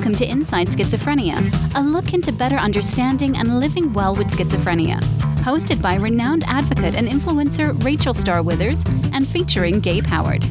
[0.00, 4.98] Welcome to Inside Schizophrenia, a look into better understanding and living well with schizophrenia.
[5.40, 8.82] Hosted by renowned advocate and influencer Rachel Star Withers
[9.12, 10.42] and featuring Gabe Howard.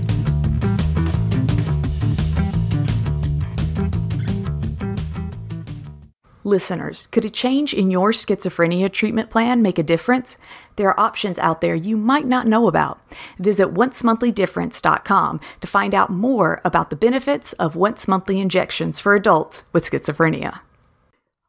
[6.50, 10.36] Listeners, could a change in your schizophrenia treatment plan make a difference?
[10.78, 13.00] There are options out there you might not know about.
[13.38, 19.66] Visit oncemonthly.difference.com to find out more about the benefits of once monthly injections for adults
[19.74, 20.62] with schizophrenia.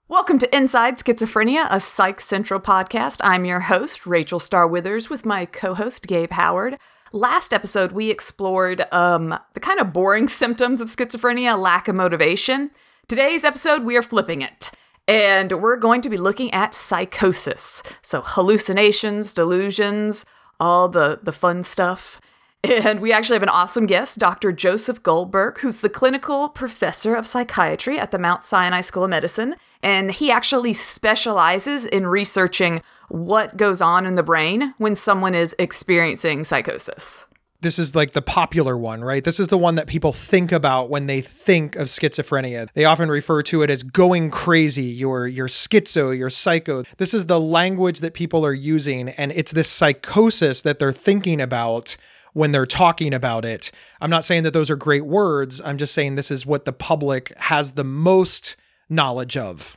[0.06, 3.20] Welcome to Inside Schizophrenia, a Psych Central podcast.
[3.22, 6.76] I'm your host, Rachel Star Withers, with my co host, Gabe Howard.
[7.10, 12.70] Last episode, we explored um, the kind of boring symptoms of schizophrenia, lack of motivation.
[13.08, 14.70] Today's episode, we are flipping it.
[15.10, 17.82] And we're going to be looking at psychosis.
[18.00, 20.24] So, hallucinations, delusions,
[20.60, 22.20] all the, the fun stuff.
[22.62, 24.52] And we actually have an awesome guest, Dr.
[24.52, 29.56] Joseph Goldberg, who's the clinical professor of psychiatry at the Mount Sinai School of Medicine.
[29.82, 35.56] And he actually specializes in researching what goes on in the brain when someone is
[35.58, 37.26] experiencing psychosis
[37.60, 39.22] this is like the popular one, right?
[39.22, 42.68] This is the one that people think about when they think of schizophrenia.
[42.74, 46.84] They often refer to it as going crazy, you're you're schizo, you're psycho.
[46.96, 51.40] This is the language that people are using and it's this psychosis that they're thinking
[51.40, 51.96] about
[52.32, 53.70] when they're talking about it.
[54.00, 55.60] I'm not saying that those are great words.
[55.64, 58.56] I'm just saying this is what the public has the most
[58.88, 59.76] knowledge of.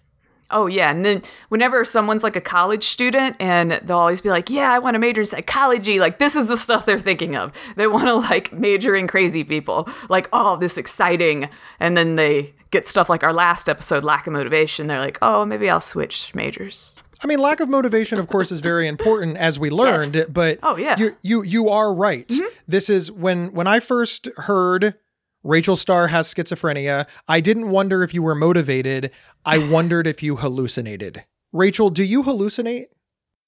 [0.53, 4.49] Oh yeah, and then whenever someone's like a college student and they'll always be like,
[4.49, 7.51] "Yeah, I want to major in psychology." Like this is the stuff they're thinking of.
[7.75, 9.89] They want to like major in crazy people.
[10.09, 14.33] Like, "Oh, this exciting." And then they get stuff like our last episode, lack of
[14.33, 14.87] motivation.
[14.87, 18.59] They're like, "Oh, maybe I'll switch majors." I mean, lack of motivation, of course, is
[18.59, 20.15] very important as we learned.
[20.15, 20.27] Yes.
[20.29, 22.27] But oh yeah, you you you are right.
[22.27, 22.47] Mm-hmm.
[22.67, 24.95] This is when when I first heard
[25.43, 27.05] Rachel Star has schizophrenia.
[27.27, 29.11] I didn't wonder if you were motivated.
[29.45, 31.23] I wondered if you hallucinated.
[31.51, 32.85] Rachel, do you hallucinate?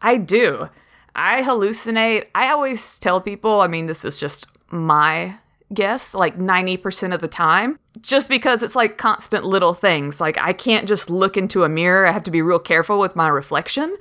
[0.01, 0.69] I do.
[1.15, 2.27] I hallucinate.
[2.35, 5.35] I always tell people, I mean, this is just my
[5.73, 10.19] guess, like 90% of the time, just because it's like constant little things.
[10.19, 12.05] Like, I can't just look into a mirror.
[12.05, 13.95] I have to be real careful with my reflection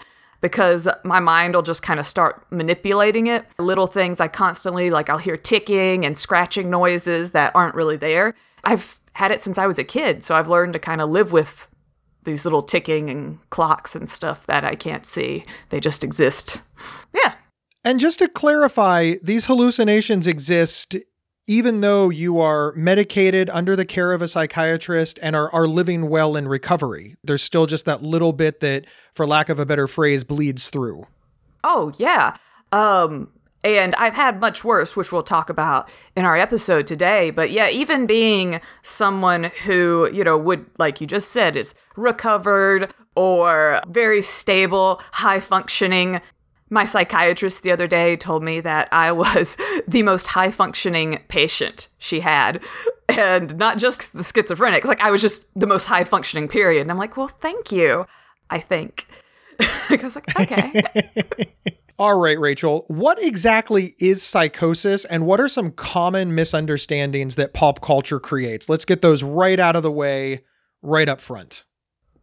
[0.45, 3.47] because my mind will just kind of start manipulating it.
[3.59, 8.35] Little things I constantly, like, I'll hear ticking and scratching noises that aren't really there.
[8.63, 11.33] I've had it since I was a kid, so I've learned to kind of live
[11.33, 11.67] with
[12.25, 15.47] these little ticking and clocks and stuff that I can't see.
[15.71, 16.61] They just exist.
[17.15, 17.33] Yeah.
[17.83, 20.95] And just to clarify, these hallucinations exist
[21.47, 26.09] even though you are medicated under the care of a psychiatrist and are, are living
[26.09, 29.87] well in recovery, there's still just that little bit that, for lack of a better
[29.87, 31.07] phrase, bleeds through.
[31.63, 32.37] Oh, yeah.
[32.73, 33.31] Um,
[33.63, 37.31] and I've had much worse, which we'll talk about in our episode today.
[37.31, 42.93] But yeah, even being someone who, you know, would, like you just said, is recovered
[43.17, 46.21] or very stable, high functioning,
[46.71, 49.57] my psychiatrist the other day told me that I was
[49.89, 52.63] the most high functioning patient she had.
[53.09, 56.83] And not just the schizophrenic, like I was just the most high functioning period.
[56.83, 58.07] And I'm like, well, thank you,
[58.51, 59.07] I think.
[59.61, 60.83] I was like, okay.
[61.99, 67.83] All right, Rachel, what exactly is psychosis and what are some common misunderstandings that pop
[67.83, 68.69] culture creates?
[68.69, 70.43] Let's get those right out of the way,
[70.83, 71.63] right up front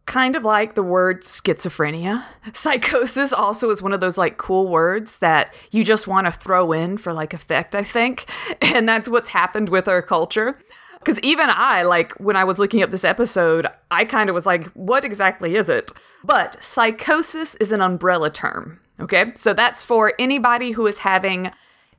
[0.06, 2.24] kind of like the word schizophrenia.
[2.52, 6.72] Psychosis also is one of those like cool words that you just want to throw
[6.72, 8.26] in for like effect, I think.
[8.62, 10.58] And that's what's happened with our culture.
[10.98, 14.46] Because even I, like, when I was looking up this episode, I kind of was
[14.46, 15.90] like, what exactly is it?
[16.24, 18.80] But psychosis is an umbrella term.
[19.00, 19.32] Okay.
[19.34, 21.50] So that's for anybody who is having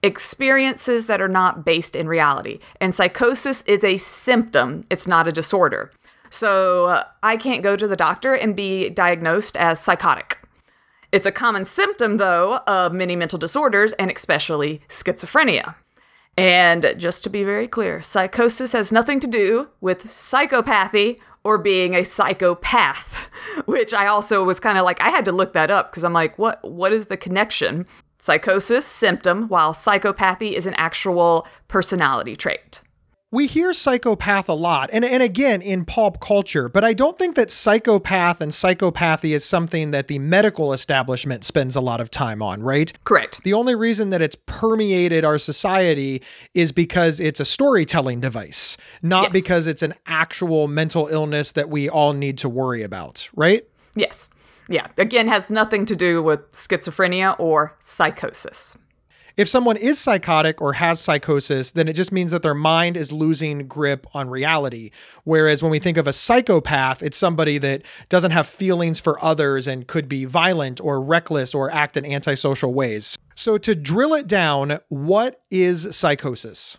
[0.04, 2.60] experiences that are not based in reality.
[2.80, 5.92] And psychosis is a symptom, it's not a disorder.
[6.34, 10.40] So uh, I can't go to the doctor and be diagnosed as psychotic.
[11.12, 15.76] It's a common symptom, though, of many mental disorders and especially schizophrenia.
[16.36, 21.94] And just to be very clear, psychosis has nothing to do with psychopathy or being
[21.94, 23.30] a psychopath,
[23.68, 26.14] which I also was kind of like I had to look that up because I'm
[26.14, 27.86] like, what what is the connection?
[28.18, 32.82] Psychosis symptom while psychopathy is an actual personality trait
[33.34, 37.36] we hear psychopath a lot and, and again in pop culture but i don't think
[37.36, 42.42] that psychopath and psychopathy is something that the medical establishment spends a lot of time
[42.42, 42.94] on right?
[43.04, 43.44] Correct.
[43.44, 46.22] The only reason that it's permeated our society
[46.54, 49.32] is because it's a storytelling device not yes.
[49.34, 53.66] because it's an actual mental illness that we all need to worry about right?
[53.96, 54.30] Yes.
[54.70, 54.88] Yeah.
[54.98, 58.78] Again has nothing to do with schizophrenia or psychosis
[59.36, 63.12] If someone is psychotic or has psychosis, then it just means that their mind is
[63.12, 64.92] losing grip on reality.
[65.24, 69.66] Whereas when we think of a psychopath, it's somebody that doesn't have feelings for others
[69.66, 73.18] and could be violent or reckless or act in antisocial ways.
[73.34, 76.78] So, to drill it down, what is psychosis?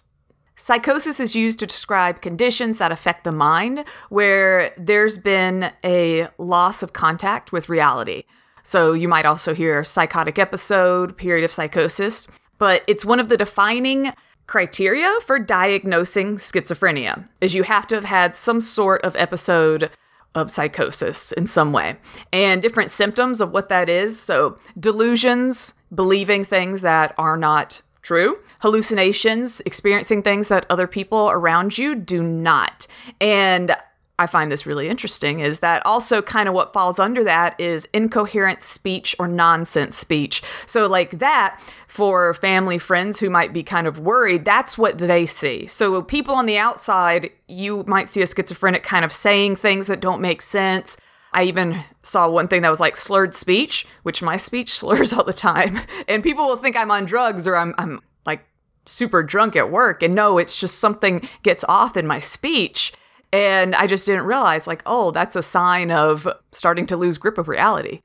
[0.55, 6.85] Psychosis is used to describe conditions that affect the mind where there's been a loss
[6.85, 8.23] of contact with reality.
[8.63, 12.29] So you might also hear psychotic episode, period of psychosis,
[12.59, 14.13] but it's one of the defining
[14.47, 19.91] criteria for diagnosing schizophrenia is you have to have had some sort of episode
[20.35, 21.97] of psychosis in some way
[22.33, 24.19] and different symptoms of what that is.
[24.21, 28.39] So delusions, believing things that are not true.
[28.61, 32.87] Hallucinations, experiencing things that other people around you do not.
[33.21, 33.75] And
[34.19, 37.89] I find this really interesting is that also kind of what falls under that is
[37.93, 40.41] incoherent speech or nonsense speech.
[40.67, 45.27] So, like that, for family friends who might be kind of worried, that's what they
[45.27, 45.67] see.
[45.67, 50.01] So, people on the outside, you might see a schizophrenic kind of saying things that
[50.01, 50.97] don't make sense.
[51.33, 55.25] I even saw one thing that was like slurred speech, which my speech slurs all
[55.25, 55.81] the time.
[56.07, 58.47] And people will think I'm on drugs or I'm, I'm like
[58.87, 60.05] super drunk at work.
[60.05, 62.93] And no, it's just something gets off in my speech.
[63.35, 67.37] And I just didn't realize, like, oh, that's a sign of starting to lose grip
[67.37, 67.99] of reality.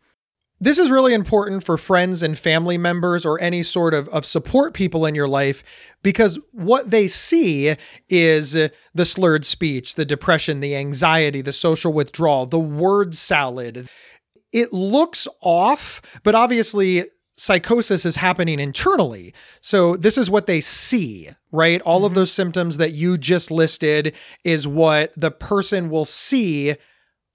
[0.60, 4.74] This is really important for friends and family members or any sort of, of support
[4.74, 5.64] people in your life
[6.02, 7.76] because what they see
[8.10, 13.88] is the slurred speech, the depression, the anxiety, the social withdrawal, the word salad.
[14.52, 17.06] It looks off, but obviously
[17.40, 19.34] psychosis is happening internally.
[19.62, 21.82] So this is what they see, right?
[21.82, 22.08] All mm-hmm.
[22.08, 24.14] of those symptoms that you just listed
[24.44, 26.76] is what the person will see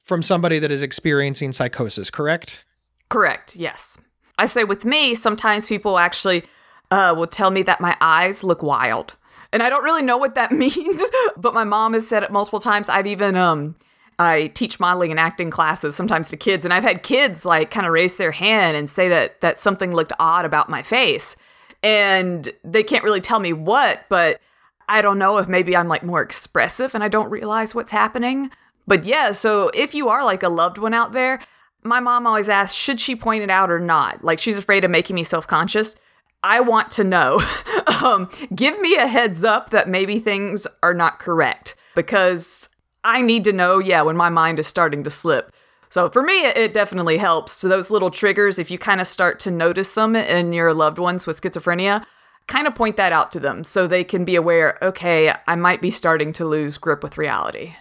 [0.02, 2.66] from somebody that is experiencing psychosis, correct?
[3.08, 3.96] Correct, yes.
[4.36, 6.44] I say with me, sometimes people actually
[6.90, 9.16] uh, will tell me that my eyes look wild.
[9.54, 11.02] And I don't really know what that means,
[11.38, 12.90] but my mom has said it multiple times.
[12.90, 13.76] I've even um,
[14.18, 17.86] I teach modeling and acting classes sometimes to kids, and I've had kids like kind
[17.86, 21.36] of raise their hand and say that that something looked odd about my face,
[21.82, 24.40] and they can't really tell me what, but
[24.88, 28.50] I don't know if maybe I'm like more expressive and I don't realize what's happening.
[28.86, 31.40] But yeah, so if you are like a loved one out there,
[31.82, 34.24] my mom always asks, should she point it out or not?
[34.24, 35.96] Like she's afraid of making me self conscious.
[36.42, 37.40] I want to know.
[38.02, 42.68] um, give me a heads up that maybe things are not correct because
[43.04, 45.54] I need to know, yeah, when my mind is starting to slip.
[45.90, 47.52] So for me, it definitely helps.
[47.52, 50.98] So those little triggers, if you kind of start to notice them in your loved
[50.98, 52.04] ones with schizophrenia,
[52.48, 55.80] kind of point that out to them so they can be aware, okay, I might
[55.80, 57.74] be starting to lose grip with reality.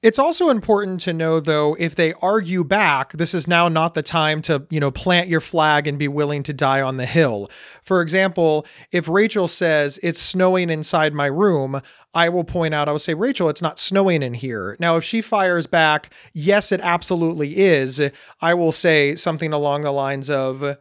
[0.00, 4.02] It's also important to know though if they argue back, this is now not the
[4.02, 7.50] time to, you know, plant your flag and be willing to die on the hill.
[7.82, 11.82] For example, if Rachel says it's snowing inside my room,
[12.14, 14.76] I will point out I will say Rachel, it's not snowing in here.
[14.78, 18.00] Now if she fires back, yes it absolutely is,
[18.40, 20.76] I will say something along the lines of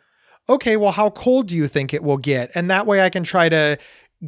[0.50, 2.52] okay, well, how cold do you think it will get?
[2.56, 3.78] And that way I can try to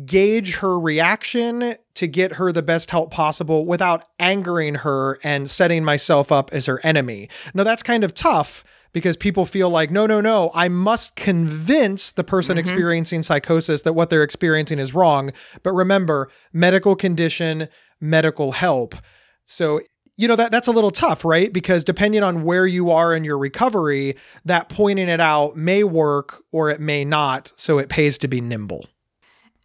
[0.05, 5.83] gauge her reaction to get her the best help possible without angering her and setting
[5.83, 7.29] myself up as her enemy.
[7.53, 8.63] Now, that's kind of tough
[8.93, 12.67] because people feel like, no, no, no, I must convince the person mm-hmm.
[12.67, 15.31] experiencing psychosis that what they're experiencing is wrong.
[15.63, 17.67] But remember, medical condition,
[17.99, 18.95] medical help.
[19.45, 19.81] So,
[20.17, 21.53] you know that that's a little tough, right?
[21.53, 26.43] Because depending on where you are in your recovery, that pointing it out may work
[26.51, 28.85] or it may not, so it pays to be nimble.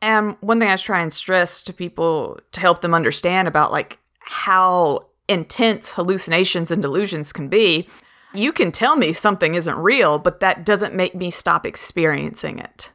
[0.04, 3.98] And one thing I try and stress to people to help them understand about like
[4.20, 7.88] how intense hallucinations and delusions can be,
[8.34, 12.92] you can tell me something isn't real, but that doesn't make me stop experiencing it.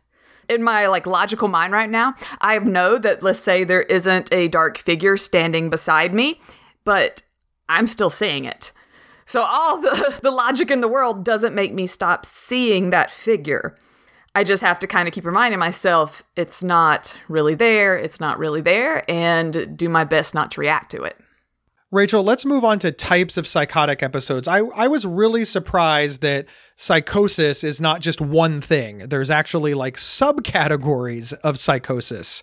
[0.47, 4.47] In my like logical mind right now, I know that let's say there isn't a
[4.47, 6.39] dark figure standing beside me,
[6.83, 7.23] but
[7.67, 8.71] I'm still seeing it.
[9.25, 13.75] So all the, the logic in the world doesn't make me stop seeing that figure.
[14.39, 18.39] I just have to kind of keep reminding myself it's not really there, it's not
[18.39, 21.17] really there, and do my best not to react to it.
[21.91, 24.47] Rachel, let's move on to types of psychotic episodes.
[24.47, 26.45] I, I was really surprised that
[26.77, 28.99] psychosis is not just one thing.
[29.09, 32.41] There's actually like subcategories of psychosis.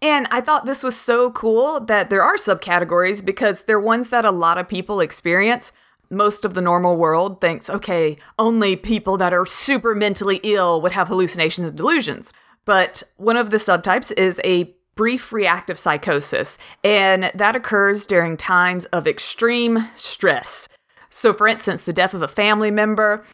[0.00, 4.24] And I thought this was so cool that there are subcategories because they're ones that
[4.24, 5.72] a lot of people experience
[6.14, 10.92] most of the normal world thinks, okay, only people that are super mentally ill would
[10.92, 12.32] have hallucinations and delusions.
[12.64, 18.84] But one of the subtypes is a brief reactive psychosis, and that occurs during times
[18.86, 20.68] of extreme stress.
[21.10, 23.24] So, for instance, the death of a family member,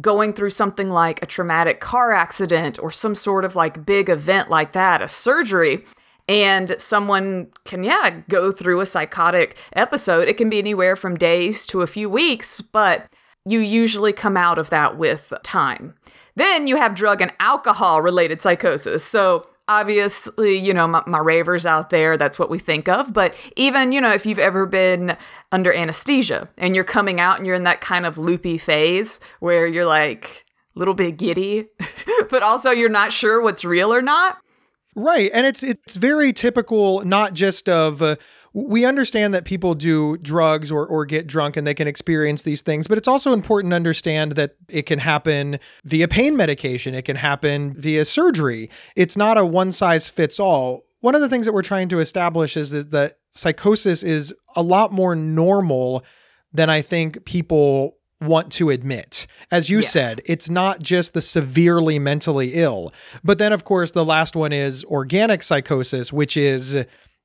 [0.00, 4.50] going through something like a traumatic car accident or some sort of like big event
[4.50, 5.84] like that, a surgery,
[6.28, 10.28] and someone can, yeah, go through a psychotic episode.
[10.28, 13.06] It can be anywhere from days to a few weeks, but
[13.44, 15.94] you usually come out of that with time.
[16.34, 19.04] Then you have drug and alcohol related psychosis.
[19.04, 23.12] So obviously, you know, my, my, ravers out there, that's what we think of.
[23.12, 25.16] But even, you know, if you've ever been
[25.52, 29.66] under anesthesia and you're coming out and you're in that kind of loopy phase where
[29.66, 31.68] you're like a little bit giddy,
[32.30, 34.38] but also you're not sure what's real or not.
[34.98, 35.30] Right.
[35.34, 38.16] And it's it's very typical not just of uh,
[38.54, 42.62] we understand that people do drugs or or get drunk and they can experience these
[42.62, 47.02] things, but it's also important to understand that it can happen via pain medication, it
[47.02, 48.70] can happen via surgery.
[48.96, 50.86] It's not a one size fits all.
[51.00, 54.62] One of the things that we're trying to establish is that, that psychosis is a
[54.62, 56.04] lot more normal
[56.54, 59.26] than I think people want to admit.
[59.50, 59.92] As you yes.
[59.92, 62.92] said, it's not just the severely mentally ill.
[63.22, 66.84] But then, of course, the last one is organic psychosis, which is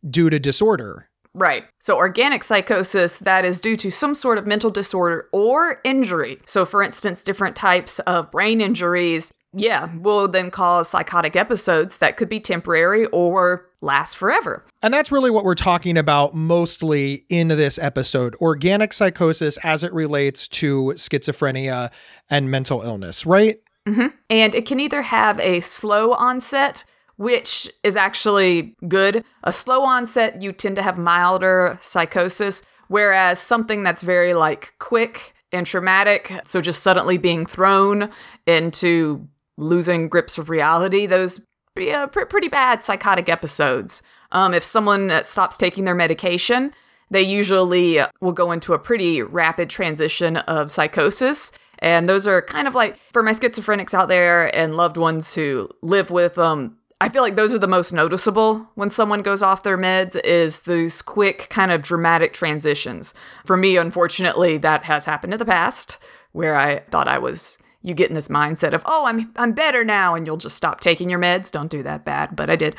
[0.09, 1.07] due to disorder.
[1.33, 1.63] Right.
[1.79, 6.39] So, organic psychosis, that is due to some sort of mental disorder or injury.
[6.45, 12.17] So, for instance, different types of brain injuries, yeah, will then cause psychotic episodes that
[12.17, 14.63] could be temporary or last forever.
[14.81, 19.91] And that's really what we're talking about mostly in this episode organic psychosis as it
[19.93, 21.91] relates to schizophrenia
[22.29, 23.59] and mental illness, right?
[23.87, 24.07] Mm-hmm.
[24.29, 26.83] And it can either have a slow onset,
[27.17, 29.23] which is actually good.
[29.43, 35.33] A slow onset, you tend to have milder psychosis, whereas something that's very like quick
[35.51, 38.09] and traumatic, so just suddenly being thrown
[38.45, 41.45] into losing grips of reality, those
[41.75, 44.03] pretty, uh, pr- pretty bad psychotic episodes.
[44.31, 46.73] Um, if someone uh, stops taking their medication,
[47.09, 51.51] they usually uh, will go into a pretty rapid transition of psychosis.
[51.79, 55.69] And those are kind of like for my schizophrenics out there and loved ones who
[55.81, 56.43] live with them.
[56.43, 60.15] Um, I feel like those are the most noticeable when someone goes off their meds
[60.23, 63.15] is those quick kind of dramatic transitions.
[63.43, 65.97] For me, unfortunately, that has happened in the past
[66.31, 69.83] where I thought I was you get in this mindset of, oh, I'm I'm better
[69.83, 71.51] now, and you'll just stop taking your meds.
[71.51, 72.75] Don't do that bad, but I did.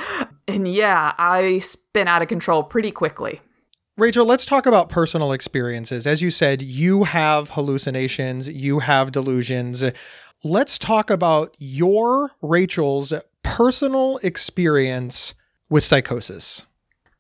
[0.47, 3.40] And yeah, I spin out of control pretty quickly.
[3.99, 6.06] Rachel, let's talk about personal experiences.
[6.06, 9.85] As you said, you have hallucinations, you have delusions.
[10.44, 15.35] Let's talk about your, Rachel's, personal experience
[15.68, 16.64] with psychosis.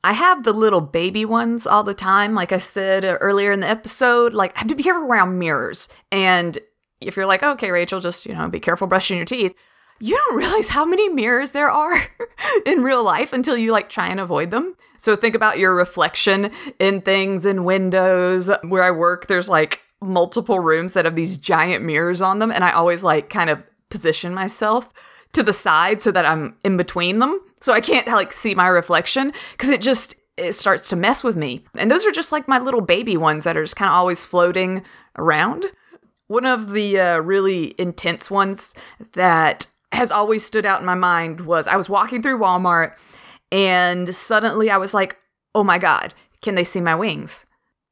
[0.04, 2.34] I have the little baby ones all the time.
[2.34, 5.88] Like I said earlier in the episode, like I have to be careful around mirrors.
[6.10, 6.58] And
[7.06, 9.54] if you're like, okay, Rachel, just, you know, be careful brushing your teeth,
[10.00, 12.06] you don't realize how many mirrors there are
[12.66, 14.74] in real life until you like try and avoid them.
[14.96, 18.50] So think about your reflection in things in windows.
[18.62, 22.50] Where I work, there's like multiple rooms that have these giant mirrors on them.
[22.50, 24.92] And I always like kind of position myself
[25.32, 27.40] to the side so that I'm in between them.
[27.60, 31.36] So I can't like see my reflection because it just it starts to mess with
[31.36, 31.64] me.
[31.76, 34.24] And those are just like my little baby ones that are just kind of always
[34.24, 34.82] floating
[35.16, 35.66] around.
[36.32, 38.74] One of the uh, really intense ones
[39.12, 42.94] that has always stood out in my mind was I was walking through Walmart
[43.50, 45.18] and suddenly I was like,
[45.54, 47.44] oh my God, can they see my wings?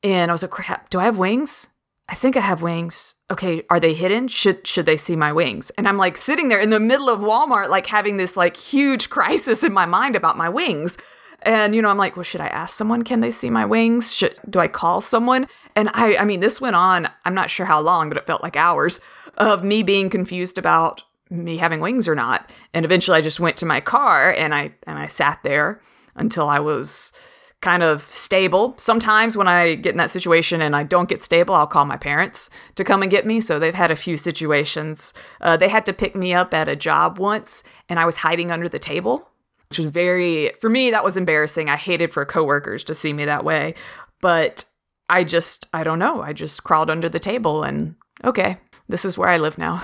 [0.03, 1.69] And I was like, crap, do I have wings?
[2.09, 3.17] I think I have wings.
[3.31, 4.27] Okay, are they hidden?
[4.27, 5.69] Should should they see my wings?
[5.77, 9.11] And I'm like sitting there in the middle of Walmart, like having this like huge
[9.17, 10.97] crisis in my mind about my wings.
[11.43, 13.03] And you know, I'm like, well, should I ask someone?
[13.03, 14.15] Can they see my wings?
[14.15, 15.47] Should do I call someone?
[15.75, 17.09] And I, I mean, this went on.
[17.25, 19.01] I'm not sure how long, but it felt like hours
[19.37, 22.51] of me being confused about me having wings or not.
[22.75, 25.81] And eventually, I just went to my car and I and I sat there
[26.15, 27.13] until I was
[27.61, 28.75] kind of stable.
[28.79, 31.97] Sometimes when I get in that situation and I don't get stable, I'll call my
[31.97, 33.41] parents to come and get me.
[33.41, 35.13] So they've had a few situations.
[35.41, 38.51] Uh, they had to pick me up at a job once, and I was hiding
[38.51, 39.30] under the table
[39.71, 41.71] which was very for me that was embarrassing.
[41.71, 43.75] I hated for coworkers to see me that way,
[44.21, 44.65] but
[45.09, 46.21] I just I don't know.
[46.23, 48.59] I just crawled under the table and okay,
[48.89, 49.83] this is where I live now.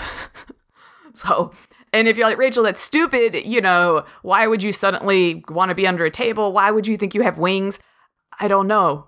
[1.15, 1.53] so,
[1.93, 3.47] and if you're like Rachel, that's stupid.
[3.47, 6.53] You know, why would you suddenly want to be under a table?
[6.53, 7.79] Why would you think you have wings?
[8.41, 9.07] I don't know,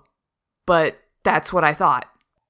[0.65, 2.05] but that's what I thought.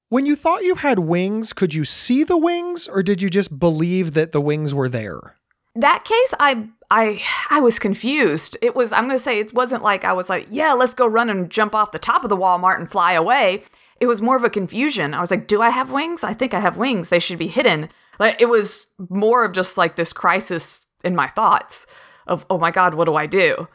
[0.09, 3.59] When you thought you had wings, could you see the wings or did you just
[3.59, 5.35] believe that the wings were there?
[5.75, 8.57] That case, I I I was confused.
[8.61, 11.05] It was I'm going to say it wasn't like I was like, "Yeah, let's go
[11.05, 13.63] run and jump off the top of the Walmart and fly away."
[13.99, 15.13] It was more of a confusion.
[15.13, 16.23] I was like, "Do I have wings?
[16.23, 17.09] I think I have wings.
[17.09, 21.27] They should be hidden." Like it was more of just like this crisis in my
[21.27, 21.85] thoughts
[22.27, 23.67] of, "Oh my god, what do I do?"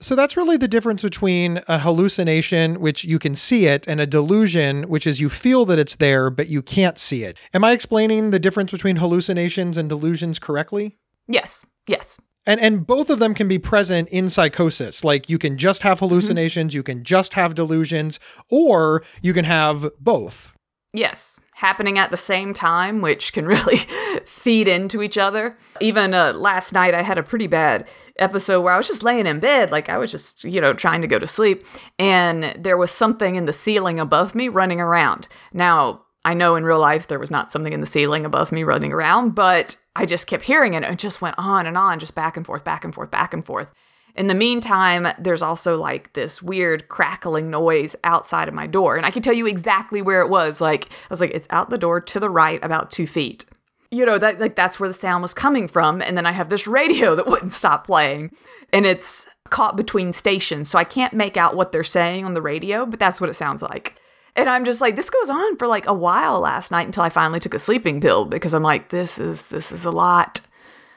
[0.00, 4.06] So that's really the difference between a hallucination, which you can see it, and a
[4.06, 7.38] delusion, which is you feel that it's there, but you can't see it.
[7.54, 10.96] Am I explaining the difference between hallucinations and delusions correctly?
[11.28, 11.64] Yes.
[11.86, 12.18] Yes.
[12.46, 15.04] And and both of them can be present in psychosis.
[15.04, 16.78] Like you can just have hallucinations, mm-hmm.
[16.78, 18.18] you can just have delusions,
[18.50, 20.52] or you can have both.
[20.94, 23.78] Yes, happening at the same time, which can really
[24.26, 25.56] feed into each other.
[25.80, 29.26] Even uh, last night, I had a pretty bad episode where I was just laying
[29.26, 31.64] in bed, like I was just, you know, trying to go to sleep,
[31.98, 35.28] and there was something in the ceiling above me running around.
[35.52, 38.62] Now, I know in real life there was not something in the ceiling above me
[38.62, 41.98] running around, but I just kept hearing it and it just went on and on,
[41.98, 43.72] just back and forth, back and forth, back and forth.
[44.14, 48.96] In the meantime, there's also like this weird crackling noise outside of my door.
[48.96, 50.60] And I can tell you exactly where it was.
[50.60, 53.46] Like, I was like, it's out the door to the right about two feet.
[53.90, 56.02] You know, that like that's where the sound was coming from.
[56.02, 58.30] And then I have this radio that wouldn't stop playing.
[58.72, 60.68] And it's caught between stations.
[60.68, 63.34] So I can't make out what they're saying on the radio, but that's what it
[63.34, 63.98] sounds like.
[64.34, 67.10] And I'm just like, this goes on for like a while last night until I
[67.10, 70.40] finally took a sleeping pill because I'm like, this is this is a lot.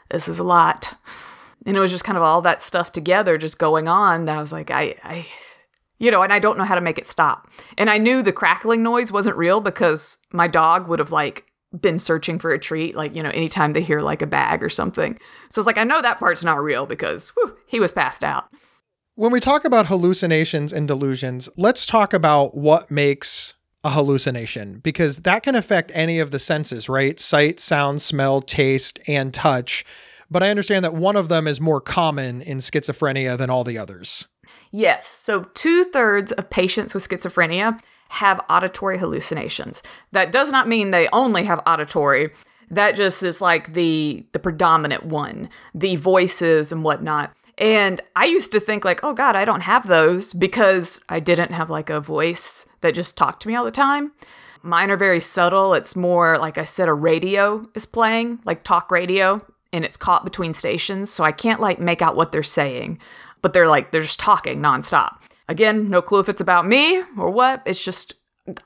[0.10, 0.94] This is a lot.
[1.66, 4.42] And it was just kind of all that stuff together just going on that I
[4.42, 5.26] was like, I I
[5.98, 7.50] you know, and I don't know how to make it stop.
[7.78, 11.46] And I knew the crackling noise wasn't real because my dog would have like
[11.80, 14.70] been searching for a treat, like, you know, anytime they hear like a bag or
[14.70, 15.18] something.
[15.50, 18.50] So it's like, I know that part's not real because whew, he was passed out.
[19.18, 23.54] When we talk about hallucinations and delusions, let's talk about what makes
[23.86, 27.18] a hallucination because that can affect any of the senses, right?
[27.18, 29.86] Sight, sound, smell, taste, and touch.
[30.30, 33.78] But I understand that one of them is more common in schizophrenia than all the
[33.78, 34.28] others.
[34.72, 35.08] Yes.
[35.08, 37.80] So, two thirds of patients with schizophrenia
[38.10, 39.82] have auditory hallucinations.
[40.12, 42.32] That does not mean they only have auditory.
[42.70, 47.34] That just is like the the predominant one, the voices and whatnot.
[47.58, 51.52] And I used to think like, oh God, I don't have those because I didn't
[51.52, 54.12] have like a voice that just talked to me all the time.
[54.62, 55.74] Mine are very subtle.
[55.74, 59.40] It's more like I said, a radio is playing, like talk radio,
[59.72, 61.10] and it's caught between stations.
[61.10, 63.00] So I can't like make out what they're saying,
[63.42, 65.18] but they're like, they're just talking nonstop.
[65.48, 67.62] Again, no clue if it's about me or what.
[67.66, 68.16] It's just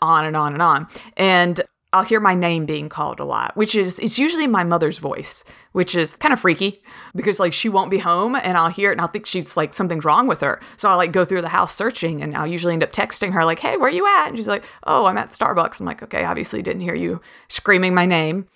[0.02, 0.88] on and on and on.
[1.18, 5.00] And I'll hear my name being called a lot, which is it's usually my mother's
[5.00, 6.84] voice, which is kind of freaky
[7.16, 9.74] because like she won't be home and I'll hear it and I'll think she's like
[9.74, 10.62] something's wrong with her.
[10.78, 13.44] So I'll like go through the house searching and I'll usually end up texting her
[13.44, 16.04] like, "Hey, where are you at?" And she's like, "Oh, I'm at Starbucks." I'm like,
[16.04, 18.48] "Okay, obviously didn't hear you screaming my name."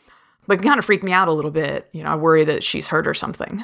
[0.46, 1.90] But it kind of freaked me out a little bit.
[1.92, 3.64] You know, I worry that she's hurt or something.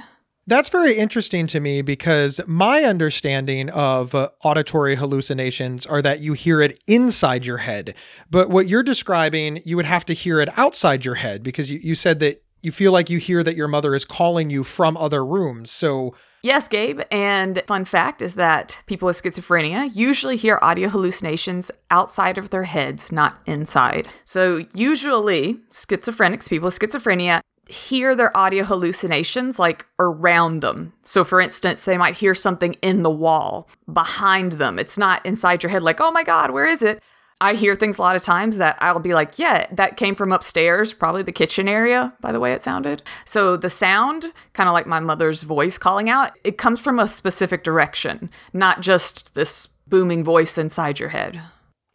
[0.49, 6.33] That's very interesting to me because my understanding of uh, auditory hallucinations are that you
[6.33, 7.93] hear it inside your head.
[8.31, 11.79] But what you're describing, you would have to hear it outside your head because you,
[11.83, 14.97] you said that you feel like you hear that your mother is calling you from
[14.97, 15.69] other rooms.
[15.69, 17.01] So, Yes, Gabe.
[17.11, 22.63] And fun fact is that people with schizophrenia usually hear audio hallucinations outside of their
[22.63, 24.07] heads, not inside.
[24.25, 30.93] So, usually, schizophrenics, people with schizophrenia, hear their audio hallucinations like around them.
[31.03, 34.79] So, for instance, they might hear something in the wall behind them.
[34.79, 37.01] It's not inside your head, like, oh my God, where is it?
[37.41, 40.33] I hear things a lot of times that I'll be like, yeah, that came from
[40.33, 43.01] upstairs, probably the kitchen area, by the way it sounded.
[43.23, 47.07] So the sound, kind of like my mother's voice calling out, it comes from a
[47.07, 51.41] specific direction, not just this booming voice inside your head.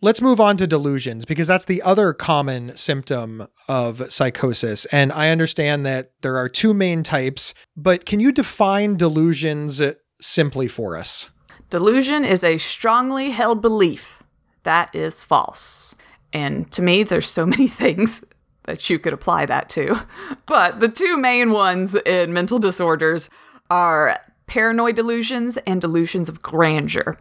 [0.05, 4.85] Let's move on to delusions because that's the other common symptom of psychosis.
[4.93, 9.81] And I understand that there are two main types, but can you define delusions
[10.21, 11.31] simply for us?
[11.71, 14.23] Delusion is a strongly held belief
[14.65, 15.95] that is false.
[16.35, 18.23] And to me, there's so many things
[18.65, 20.07] that you could apply that to.
[20.47, 23.31] But the two main ones in mental disorders
[23.71, 27.17] are paranoid delusions and delusions of grandeur.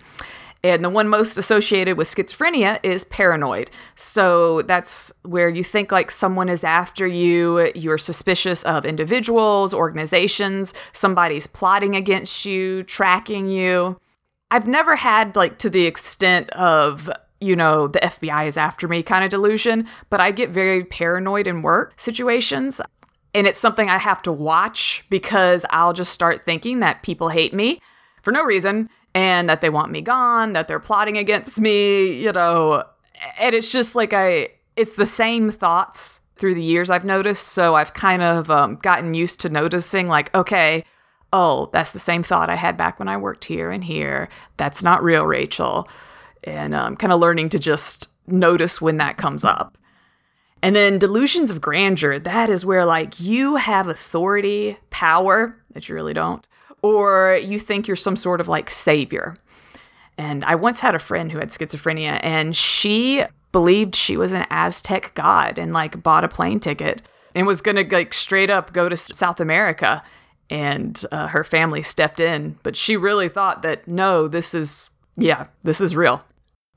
[0.64, 3.70] And the one most associated with schizophrenia is paranoid.
[3.96, 10.74] So that's where you think like someone is after you, you're suspicious of individuals, organizations,
[10.94, 14.00] somebody's plotting against you, tracking you.
[14.52, 17.10] I've never had like to the extent of
[17.42, 21.46] you know, the FBI is after me kind of delusion, but I get very paranoid
[21.46, 22.80] in work situations.
[23.34, 27.54] And it's something I have to watch because I'll just start thinking that people hate
[27.54, 27.82] me
[28.22, 32.32] for no reason and that they want me gone, that they're plotting against me, you
[32.32, 32.84] know.
[33.40, 37.50] And it's just like I, it's the same thoughts through the years I've noticed.
[37.50, 40.84] So I've kind of um, gotten used to noticing, like, okay,
[41.32, 44.30] oh, that's the same thought I had back when I worked here and here.
[44.58, 45.88] That's not real, Rachel.
[46.44, 49.78] And um, kind of learning to just notice when that comes up.
[50.62, 55.96] And then delusions of grandeur, that is where like you have authority, power that you
[55.96, 56.48] really don't
[56.84, 59.36] or you think you're some sort of like savior.
[60.18, 64.46] And I once had a friend who had schizophrenia, and she believed she was an
[64.52, 67.02] Aztec god and like bought a plane ticket
[67.34, 70.04] and was gonna like straight up go to South America.
[70.50, 75.48] And uh, her family stepped in, but she really thought that no, this is, yeah,
[75.64, 76.24] this is real.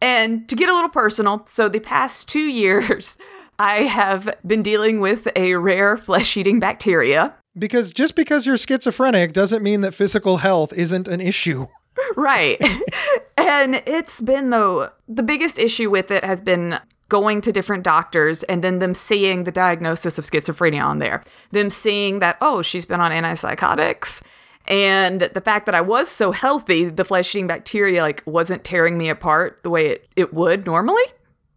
[0.01, 3.19] And to get a little personal, so the past two years,
[3.59, 7.35] I have been dealing with a rare flesh eating bacteria.
[7.59, 11.66] Because just because you're schizophrenic doesn't mean that physical health isn't an issue.
[12.14, 12.62] Right.
[13.38, 18.42] and it's been, though, the biggest issue with it has been going to different doctors
[18.45, 21.23] and then them seeing the diagnosis of schizophrenia on there.
[21.53, 24.23] Them seeing that, oh, she's been on antipsychotics.
[24.69, 28.99] And the fact that I was so healthy, the flesh eating bacteria like wasn't tearing
[28.99, 31.05] me apart the way it, it would normally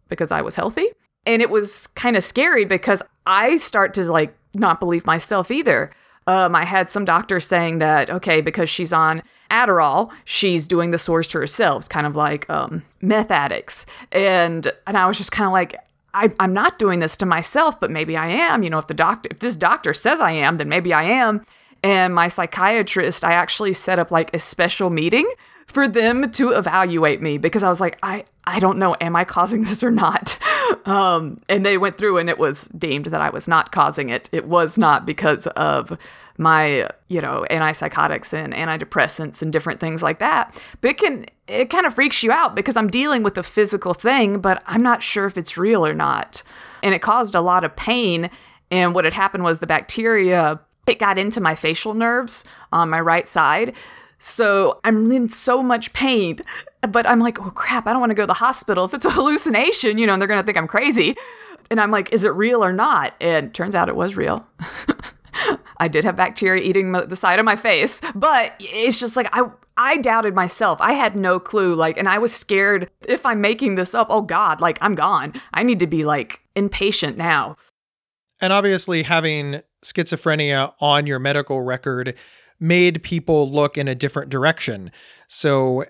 [0.08, 0.86] because I was healthy.
[1.26, 5.90] And it was kind of scary because I start to like not believe myself either.
[6.26, 10.98] Um, I had some doctors saying that, okay, because she's on Adderall, she's doing the
[10.98, 13.84] sores to herself, kind of like um, meth addicts.
[14.12, 15.76] And and I was just kind of like,
[16.14, 18.62] I, I'm not doing this to myself, but maybe I am.
[18.62, 21.44] You know, if the doctor, if this doctor says I am, then maybe I am.
[21.82, 25.30] And my psychiatrist, I actually set up like a special meeting
[25.66, 29.24] for them to evaluate me because I was like, I, I don't know, am I
[29.24, 30.38] causing this or not?
[30.84, 34.28] Um, and they went through and it was deemed that I was not causing it.
[34.32, 35.96] It was not because of
[36.38, 40.58] my, you know, antipsychotics and antidepressants and different things like that.
[40.80, 43.92] But it can, it kind of freaks you out because I'm dealing with a physical
[43.92, 46.42] thing, but I'm not sure if it's real or not.
[46.82, 48.30] And it caused a lot of pain.
[48.70, 53.00] And what had happened was the bacteria, it got into my facial nerves on my
[53.00, 53.74] right side.
[54.20, 56.36] So I'm in so much pain,
[56.82, 59.06] but I'm like, oh crap, I don't want to go to the hospital if it's
[59.06, 61.16] a hallucination, you know, they're going to think I'm crazy.
[61.70, 63.14] And I'm like, is it real or not?
[63.20, 64.46] And turns out it was real.
[65.78, 69.50] I did have bacteria eating the side of my face, but it's just like I
[69.76, 70.78] I doubted myself.
[70.82, 74.20] I had no clue like and I was scared if I'm making this up, oh
[74.20, 75.40] god, like I'm gone.
[75.54, 77.56] I need to be like impatient now.
[78.40, 82.14] And obviously having schizophrenia on your medical record
[82.60, 84.92] made people look in a different direction.
[85.26, 85.84] So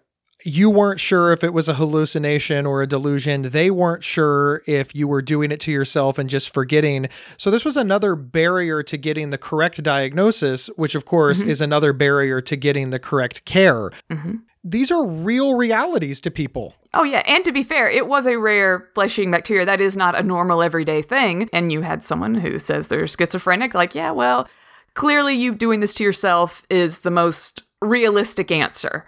[0.45, 3.43] you weren't sure if it was a hallucination or a delusion.
[3.43, 7.09] They weren't sure if you were doing it to yourself and just forgetting.
[7.37, 11.51] So, this was another barrier to getting the correct diagnosis, which, of course, mm-hmm.
[11.51, 13.91] is another barrier to getting the correct care.
[14.11, 14.37] Mm-hmm.
[14.63, 16.75] These are real realities to people.
[16.93, 17.23] Oh, yeah.
[17.27, 19.65] And to be fair, it was a rare flesh eating bacteria.
[19.65, 21.49] That is not a normal everyday thing.
[21.53, 24.47] And you had someone who says they're schizophrenic, like, yeah, well,
[24.94, 29.07] clearly you doing this to yourself is the most realistic answer.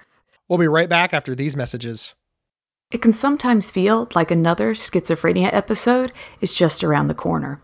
[0.48, 2.14] We'll be right back after these messages.
[2.90, 7.62] It can sometimes feel like another schizophrenia episode is just around the corner.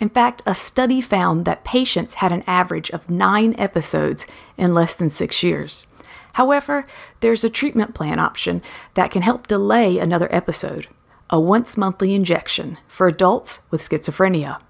[0.00, 4.96] In fact, a study found that patients had an average of nine episodes in less
[4.96, 5.86] than six years.
[6.32, 6.86] However,
[7.20, 8.60] there's a treatment plan option
[8.94, 10.88] that can help delay another episode
[11.30, 14.60] a once monthly injection for adults with schizophrenia.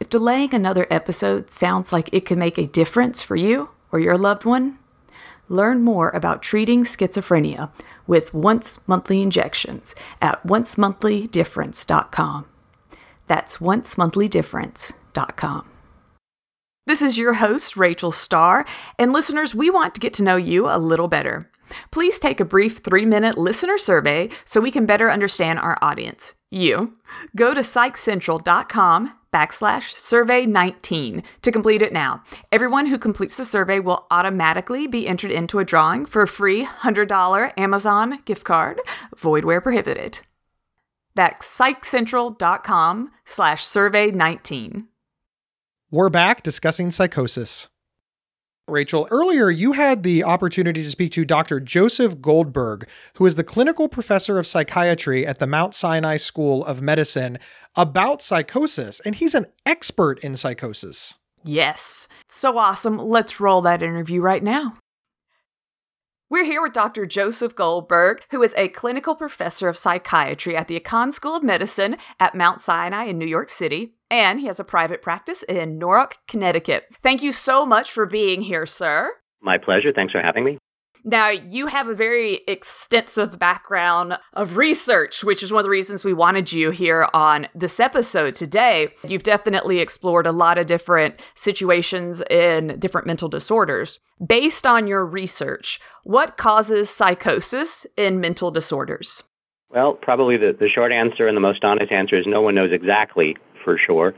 [0.00, 4.18] If delaying another episode sounds like it could make a difference for you or your
[4.18, 4.78] loved one,
[5.50, 7.70] Learn more about treating schizophrenia
[8.06, 12.46] with once monthly injections at oncemonthly.difference.com.
[13.26, 15.66] That's oncemonthly.difference.com.
[16.86, 18.64] This is your host, Rachel Star,
[18.98, 21.50] and listeners, we want to get to know you a little better.
[21.90, 26.36] Please take a brief three minute listener survey so we can better understand our audience,
[26.50, 26.94] you.
[27.36, 32.22] Go to psychcentral.com backslash survey 19 to complete it now.
[32.50, 36.64] Everyone who completes the survey will automatically be entered into a drawing for a free
[36.64, 38.80] $100 Amazon gift card,
[39.16, 40.20] void where prohibited.
[41.14, 44.88] That's psychcentral.com slash survey 19.
[45.90, 47.68] We're back discussing psychosis.
[48.70, 51.58] Rachel, earlier you had the opportunity to speak to Dr.
[51.58, 56.80] Joseph Goldberg, who is the clinical professor of psychiatry at the Mount Sinai School of
[56.80, 57.38] Medicine,
[57.76, 61.14] about psychosis, and he's an expert in psychosis.
[61.42, 62.08] Yes.
[62.28, 62.98] So awesome.
[62.98, 64.76] Let's roll that interview right now.
[66.28, 67.06] We're here with Dr.
[67.06, 71.96] Joseph Goldberg, who is a clinical professor of psychiatry at the Icahn School of Medicine
[72.20, 76.18] at Mount Sinai in New York City, and he has a private practice in Norwalk,
[76.28, 76.86] Connecticut.
[77.02, 79.10] Thank you so much for being here, sir.
[79.42, 79.92] My pleasure.
[79.92, 80.58] Thanks for having me.
[81.04, 86.04] Now, you have a very extensive background of research, which is one of the reasons
[86.04, 88.94] we wanted you here on this episode today.
[89.06, 93.98] You've definitely explored a lot of different situations in different mental disorders.
[94.24, 99.22] Based on your research, what causes psychosis in mental disorders?
[99.70, 102.72] Well, probably the, the short answer and the most honest answer is no one knows
[102.72, 104.14] exactly for sure.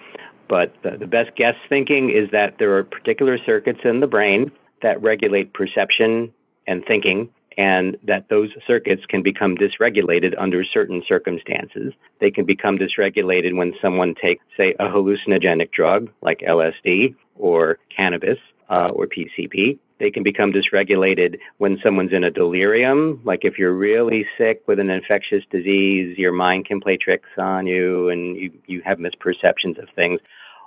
[0.48, 4.50] But the, the best guess thinking is that there are particular circuits in the brain
[4.82, 6.32] that regulate perception
[6.66, 11.92] and thinking, and that those circuits can become dysregulated under certain circumstances.
[12.20, 18.38] They can become dysregulated when someone takes, say, a hallucinogenic drug like LSD or cannabis
[18.70, 19.78] uh, or PCP.
[19.98, 23.20] They can become dysregulated when someone's in a delirium.
[23.24, 27.66] Like if you're really sick with an infectious disease, your mind can play tricks on
[27.66, 30.20] you and you, you have misperceptions of things.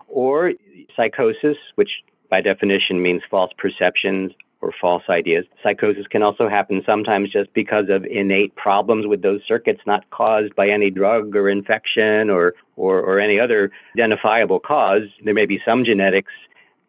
[0.08, 0.53] Or
[0.95, 1.89] psychosis, which
[2.29, 4.31] by definition means false perceptions
[4.65, 5.45] or false ideas.
[5.62, 10.56] Psychosis can also happen sometimes just because of innate problems with those circuits, not caused
[10.56, 15.04] by any drug or infection or, or, or any other identifiable cause.
[15.23, 16.32] There may be some genetics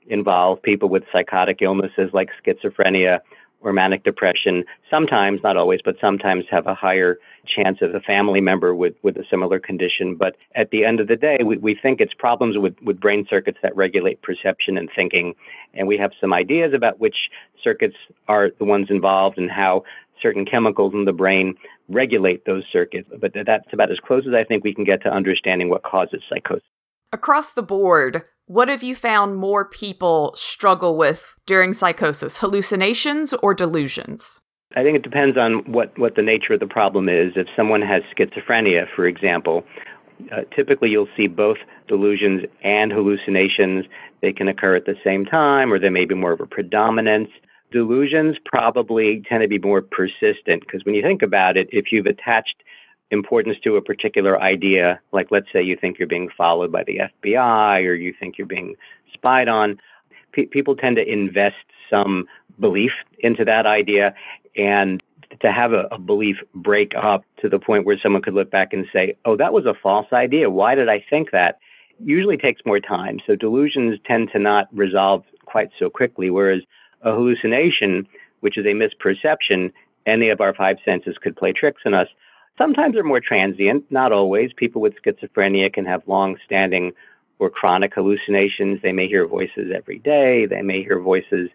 [0.08, 3.20] involved, people with psychotic illnesses like schizophrenia
[3.60, 8.40] or manic depression sometimes, not always, but sometimes have a higher chance of a family
[8.40, 10.14] member with, with a similar condition.
[10.16, 13.26] But at the end of the day, we, we think it's problems with, with brain
[13.28, 15.34] circuits that regulate perception and thinking.
[15.74, 17.16] And we have some ideas about which
[17.62, 17.96] circuits
[18.28, 19.84] are the ones involved and how
[20.22, 21.54] certain chemicals in the brain
[21.88, 23.08] regulate those circuits.
[23.20, 26.22] But that's about as close as I think we can get to understanding what causes
[26.28, 26.64] psychosis.
[27.12, 33.54] Across the board, what have you found more people struggle with during psychosis, hallucinations or
[33.54, 34.40] delusions?
[34.76, 37.32] I think it depends on what, what the nature of the problem is.
[37.34, 39.64] If someone has schizophrenia, for example,
[40.32, 41.56] uh, typically you'll see both
[41.88, 43.84] delusions and hallucinations.
[44.22, 47.28] They can occur at the same time, or there may be more of a predominance.
[47.72, 52.06] Delusions probably tend to be more persistent because when you think about it, if you've
[52.06, 52.62] attached
[53.10, 57.00] importance to a particular idea, like let's say you think you're being followed by the
[57.24, 58.74] FBI or you think you're being
[59.14, 59.78] spied on,
[60.32, 61.56] pe- people tend to invest
[61.88, 62.26] some
[62.58, 64.14] belief into that idea
[64.56, 65.02] and
[65.40, 68.72] to have a, a, belief break up to the point where someone could look back
[68.72, 70.48] and say, oh, that was a false idea.
[70.50, 71.58] Why did I think that?
[71.98, 73.20] Usually takes more time.
[73.26, 76.62] So delusions tend to not resolve quite so quickly, whereas
[77.02, 78.06] a hallucination,
[78.40, 79.72] which is a misperception,
[80.06, 82.08] any of our five senses could play tricks on us.
[82.58, 84.50] Sometimes they're more transient, not always.
[84.56, 86.92] People with schizophrenia can have long standing
[87.38, 88.80] or chronic hallucinations.
[88.82, 91.50] They may hear voices every day, they may hear voices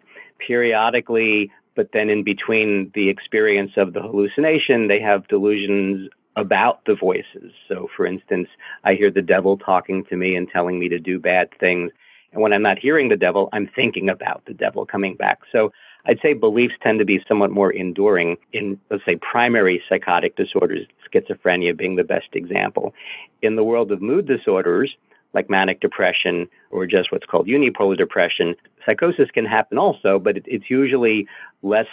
[0.45, 6.95] periodically, but then in between the experience of the hallucination, they have delusions about the
[6.95, 7.51] voices.
[7.67, 8.47] So, for instance,
[8.83, 11.91] I hear the devil talking to me and telling me to do bad things.
[12.31, 15.39] And when I'm not hearing the devil, I'm thinking about the devil coming back.
[15.51, 15.71] So,
[16.05, 20.87] I'd say beliefs tend to be somewhat more enduring in, let's say, primary psychotic disorders,
[21.13, 22.93] schizophrenia being the best example.
[23.41, 24.95] In the world of mood disorders,
[25.33, 30.45] like manic depression or just what's called unipolar depression, psychosis can happen also, but it,
[30.47, 31.27] it's usually
[31.61, 31.87] less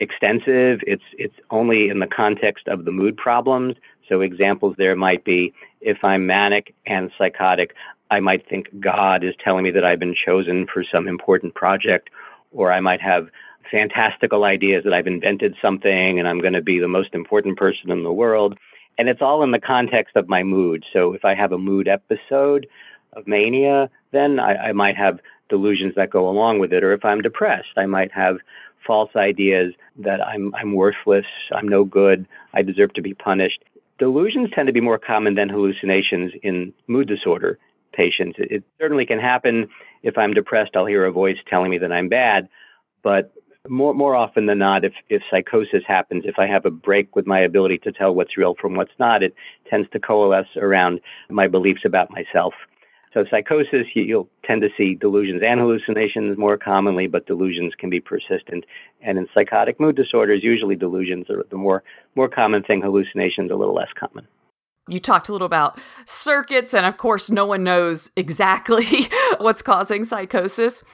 [0.00, 0.80] extensive.
[0.86, 3.76] It's it's only in the context of the mood problems.
[4.08, 7.74] So examples there might be if I'm manic and psychotic,
[8.10, 12.10] I might think God is telling me that I've been chosen for some important project,
[12.52, 13.28] or I might have
[13.70, 17.90] fantastical ideas that I've invented something and I'm going to be the most important person
[17.90, 18.58] in the world.
[18.98, 20.84] And it's all in the context of my mood.
[20.92, 22.66] So if I have a mood episode
[23.14, 26.84] of mania, then I, I might have delusions that go along with it.
[26.84, 28.36] Or if I'm depressed, I might have
[28.86, 33.62] false ideas that I'm, I'm worthless, I'm no good, I deserve to be punished.
[33.98, 37.58] Delusions tend to be more common than hallucinations in mood disorder
[37.92, 38.36] patients.
[38.38, 39.68] It, certainly can happen
[40.02, 42.48] if I'm depressed, I'll hear a voice telling me that I'm bad.
[43.02, 43.32] But
[43.68, 47.26] more more often than not, if if psychosis happens, if I have a break with
[47.26, 49.34] my ability to tell what's real from what's not, it
[49.70, 51.00] tends to coalesce around
[51.30, 52.54] my beliefs about myself.
[53.14, 57.90] So psychosis, you, you'll tend to see delusions and hallucinations more commonly, but delusions can
[57.90, 58.64] be persistent.
[59.02, 61.82] And in psychotic mood disorders, usually delusions are the more
[62.14, 62.80] more common thing.
[62.80, 64.26] Hallucinations a little less common.
[64.92, 70.04] You talked a little about circuits, and of course, no one knows exactly what's causing
[70.04, 70.84] psychosis.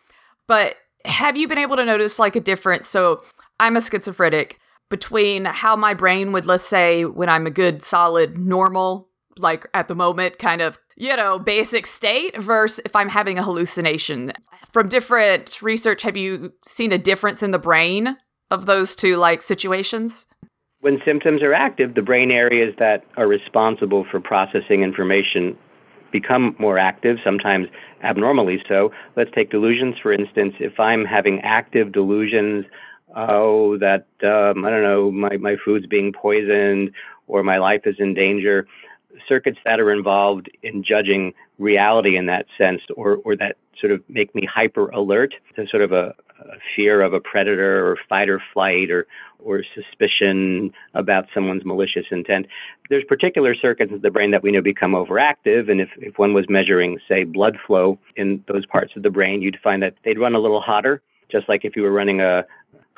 [0.46, 2.88] But have you been able to notice like a difference?
[2.88, 3.24] So
[3.58, 4.58] I'm a schizophrenic
[4.88, 9.88] between how my brain would, let's say, when I'm a good, solid, normal, like at
[9.88, 14.32] the moment, kind of, you know, basic state, versus if I'm having a hallucination.
[14.72, 18.16] From different research, have you seen a difference in the brain
[18.50, 20.26] of those two like situations?
[20.80, 25.58] When symptoms are active, the brain areas that are responsible for processing information
[26.12, 27.66] become more active, sometimes
[28.04, 28.92] abnormally so.
[29.16, 30.54] Let's take delusions, for instance.
[30.60, 32.64] If I'm having active delusions,
[33.16, 36.92] oh, that, um, I don't know, my, my food's being poisoned
[37.26, 38.66] or my life is in danger,
[39.28, 44.00] circuits that are involved in judging reality in that sense or, or that sort of
[44.08, 46.27] make me hyper alert to sort of a, a
[46.76, 49.06] fear of a predator or fight or flight or,
[49.38, 52.46] or suspicion about someone's malicious intent.
[52.90, 55.70] There's particular circuits of the brain that we know become overactive.
[55.70, 59.42] And if, if one was measuring, say, blood flow in those parts of the brain,
[59.42, 62.44] you'd find that they'd run a little hotter just like if you were running a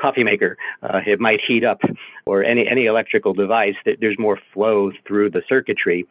[0.01, 1.81] coffee maker, uh, it might heat up,
[2.27, 3.75] or any any electrical device.
[3.85, 6.07] That there's more flow through the circuitry,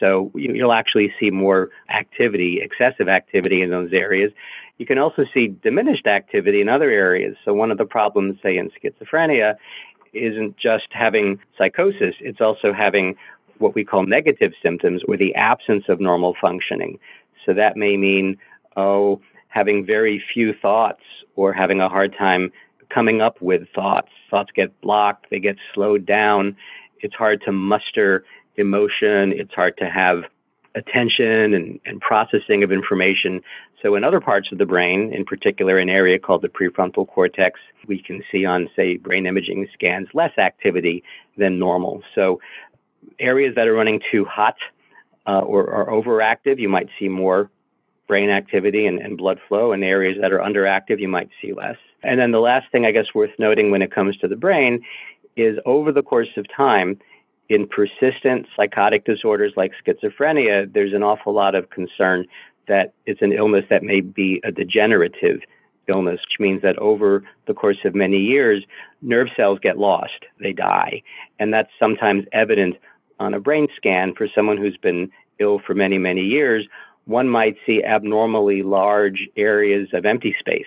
[0.00, 4.32] so you'll actually see more activity, excessive activity in those areas.
[4.78, 7.36] You can also see diminished activity in other areas.
[7.44, 9.54] So one of the problems, say in schizophrenia,
[10.12, 13.16] isn't just having psychosis; it's also having
[13.58, 16.98] what we call negative symptoms or the absence of normal functioning.
[17.46, 18.36] So that may mean,
[18.76, 21.02] oh, having very few thoughts
[21.36, 22.50] or having a hard time
[22.88, 24.08] coming up with thoughts.
[24.30, 26.56] Thoughts get blocked, they get slowed down.
[27.00, 28.24] It's hard to muster
[28.56, 30.24] emotion, it's hard to have
[30.74, 33.40] attention and, and processing of information.
[33.82, 37.60] So, in other parts of the brain, in particular an area called the prefrontal cortex,
[37.86, 41.02] we can see on, say, brain imaging scans less activity
[41.36, 42.02] than normal.
[42.14, 42.40] So,
[43.18, 44.56] areas that are running too hot
[45.26, 47.50] uh, or are overactive, you might see more
[48.06, 49.72] brain activity and, and blood flow.
[49.72, 51.76] In areas that are underactive, you might see less.
[52.02, 54.82] And then the last thing I guess worth noting when it comes to the brain
[55.36, 56.98] is over the course of time,
[57.48, 62.26] in persistent psychotic disorders like schizophrenia, there's an awful lot of concern
[62.68, 65.40] that it's an illness that may be a degenerative
[65.88, 68.64] illness, which means that over the course of many years,
[69.02, 71.02] nerve cells get lost, they die.
[71.38, 72.76] And that's sometimes evident
[73.20, 76.66] on a brain scan for someone who's been ill for many, many years.
[77.04, 80.64] One might see abnormally large areas of empty space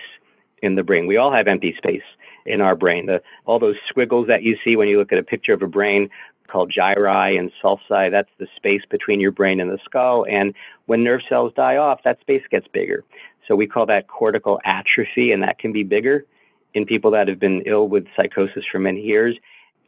[0.62, 1.08] in the brain.
[1.08, 2.04] We all have empty space
[2.48, 3.06] in our brain.
[3.06, 5.68] The, all those squiggles that you see when you look at a picture of a
[5.68, 6.10] brain
[6.48, 10.26] called gyri and sulci, that's the space between your brain and the skull.
[10.30, 10.54] And
[10.86, 13.04] when nerve cells die off, that space gets bigger.
[13.48, 16.26] So we call that cortical atrophy, and that can be bigger
[16.74, 19.38] in people that have been ill with psychosis for many years.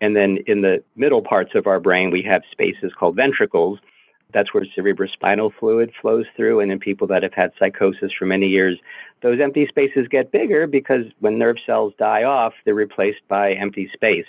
[0.01, 3.79] And then in the middle parts of our brain, we have spaces called ventricles.
[4.33, 6.59] That's where cerebrospinal fluid flows through.
[6.59, 8.77] And in people that have had psychosis for many years,
[9.21, 13.89] those empty spaces get bigger because when nerve cells die off, they're replaced by empty
[13.93, 14.27] space.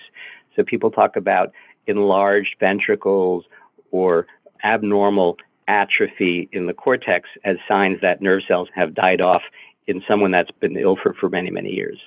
[0.57, 1.53] So people talk about
[1.87, 3.45] enlarged ventricles
[3.91, 4.27] or
[4.65, 5.37] abnormal
[5.69, 9.43] atrophy in the cortex as signs that nerve cells have died off
[9.87, 11.99] in someone that's been ill for, for many, many years.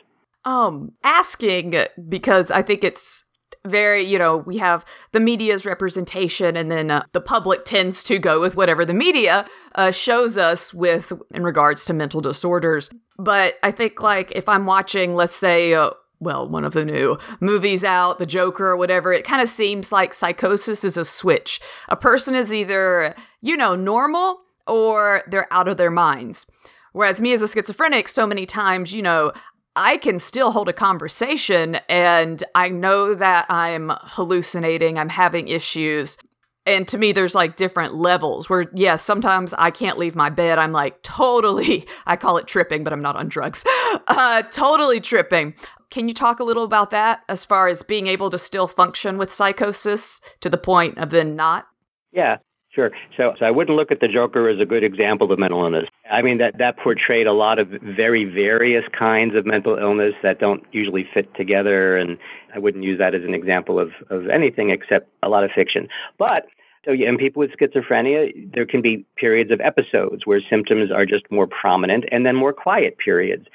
[0.45, 1.75] Um, asking
[2.09, 3.25] because I think it's
[3.65, 8.19] very, you know, we have the media's representation, and then uh, the public tends to
[8.19, 9.45] go with whatever the media
[9.75, 12.89] uh, shows us with in regards to mental disorders.
[13.17, 17.17] But I think, like, if I'm watching, let's say, uh, well, one of the new
[17.39, 21.59] movies out, The Joker or whatever, it kind of seems like psychosis is a switch.
[21.89, 26.45] A person is either, you know, normal or they're out of their minds.
[26.93, 29.33] Whereas me as a schizophrenic, so many times, you know,
[29.75, 36.17] I can still hold a conversation and I know that I'm hallucinating, I'm having issues.
[36.65, 40.29] And to me, there's like different levels where, yes, yeah, sometimes I can't leave my
[40.29, 40.59] bed.
[40.59, 43.63] I'm like totally, I call it tripping, but I'm not on drugs.
[44.07, 45.53] Uh, totally tripping.
[45.91, 49.19] Can you talk a little about that as far as being able to still function
[49.19, 51.67] with psychosis to the point of then not?
[52.11, 52.37] Yeah.
[52.73, 52.89] Sure.
[53.15, 55.85] So, so I wouldn't look at the Joker as a good example of mental illness.
[56.11, 60.39] I mean that that portrayed a lot of very various kinds of mental illness that
[60.39, 62.17] don't usually fit together, and
[62.53, 65.87] I wouldn't use that as an example of of anything except a lot of fiction.
[66.17, 66.47] But
[66.83, 71.05] so yeah, in people with schizophrenia, there can be periods of episodes where symptoms are
[71.05, 73.45] just more prominent, and then more quiet periods.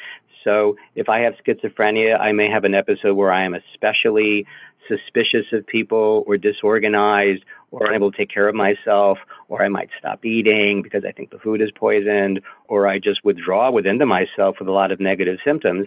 [0.44, 4.46] So if I have schizophrenia, I may have an episode where I am especially
[4.88, 9.90] suspicious of people or disorganized or unable to take care of myself, or I might
[9.98, 14.06] stop eating because I think the food is poisoned, or I just withdraw within to
[14.06, 15.86] myself with a lot of negative symptoms.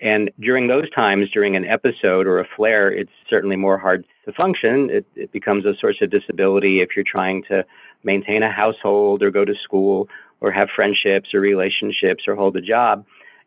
[0.00, 4.32] And during those times, during an episode or a flare, it's certainly more hard to
[4.32, 4.88] function.
[4.90, 7.64] It, it becomes a source of disability if you're trying to
[8.02, 10.08] maintain a household or go to school
[10.40, 13.04] or have friendships or relationships or hold a job.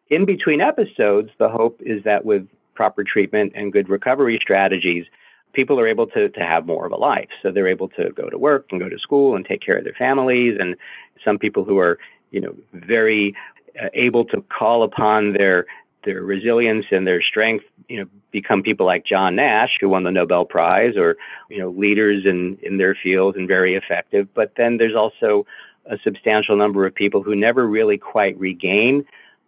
[0.10, 5.06] In between episodes, the hope is that with proper treatment and good recovery strategies,
[5.54, 7.30] people are able to, to have more of a life.
[7.42, 9.84] So they're able to go to work and go to school and take care of
[9.84, 10.58] their families.
[10.60, 10.76] And
[11.24, 12.00] some people who are,
[12.32, 13.36] you know, very
[13.82, 15.66] uh, able to call upon their
[16.06, 20.12] their resilience and their strength, you know, become people like John Nash, who won the
[20.12, 21.16] Nobel Prize, or
[21.50, 24.28] you know, leaders in in their fields and very effective.
[24.34, 25.46] But then there's also
[25.86, 29.06] a substantial number of people who never really quite regain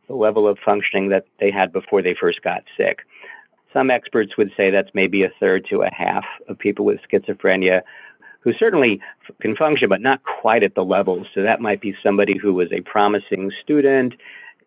[0.08, 3.00] the level of functioning that they had before they first got sick.
[3.74, 7.82] Some experts would say that's maybe a third to a half of people with schizophrenia
[8.46, 9.02] who certainly
[9.42, 11.26] can function, but not quite at the level.
[11.34, 14.14] So that might be somebody who was a promising student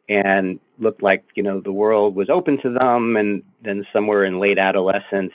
[0.08, 4.40] and looked like you know the world was open to them, and then somewhere in
[4.40, 5.32] late adolescence,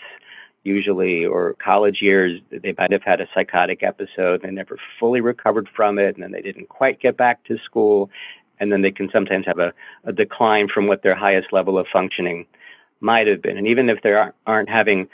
[0.64, 4.42] usually or college years, they might have had a psychotic episode.
[4.42, 8.10] They never fully recovered from it, and then they didn't quite get back to school,
[8.60, 9.74] and then they can sometimes have a,
[10.06, 12.46] a decline from what their highest level of functioning
[13.00, 13.58] might have been.
[13.58, 15.08] And even if they aren't, aren't having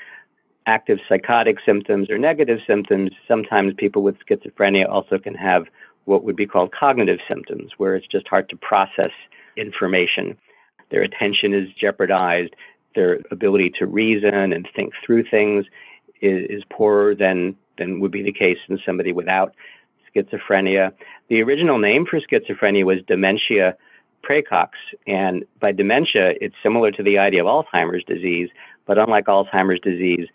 [0.65, 5.65] active psychotic symptoms or negative symptoms, sometimes people with schizophrenia also can have
[6.05, 9.11] what would be called cognitive symptoms, where it's just hard to process
[9.57, 10.37] information.
[10.91, 12.55] Their attention is jeopardized,
[12.95, 15.65] their ability to reason and think through things
[16.21, 19.53] is, is poorer than, than would be the case in somebody without
[20.13, 20.91] schizophrenia.
[21.29, 23.75] The original name for schizophrenia was dementia
[24.23, 24.69] praecox,
[25.07, 28.49] and by dementia, it's similar to the idea of Alzheimer's disease,
[28.85, 30.27] but unlike Alzheimer's disease,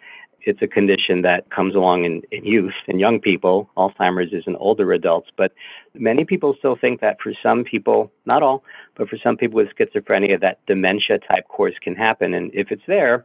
[0.46, 3.70] it's a condition that comes along in, in youth and young people.
[3.76, 5.52] Alzheimer's is in older adults, but
[5.94, 8.62] many people still think that for some people, not all,
[8.96, 12.34] but for some people with schizophrenia, that dementia type course can happen.
[12.34, 13.24] And if it's there,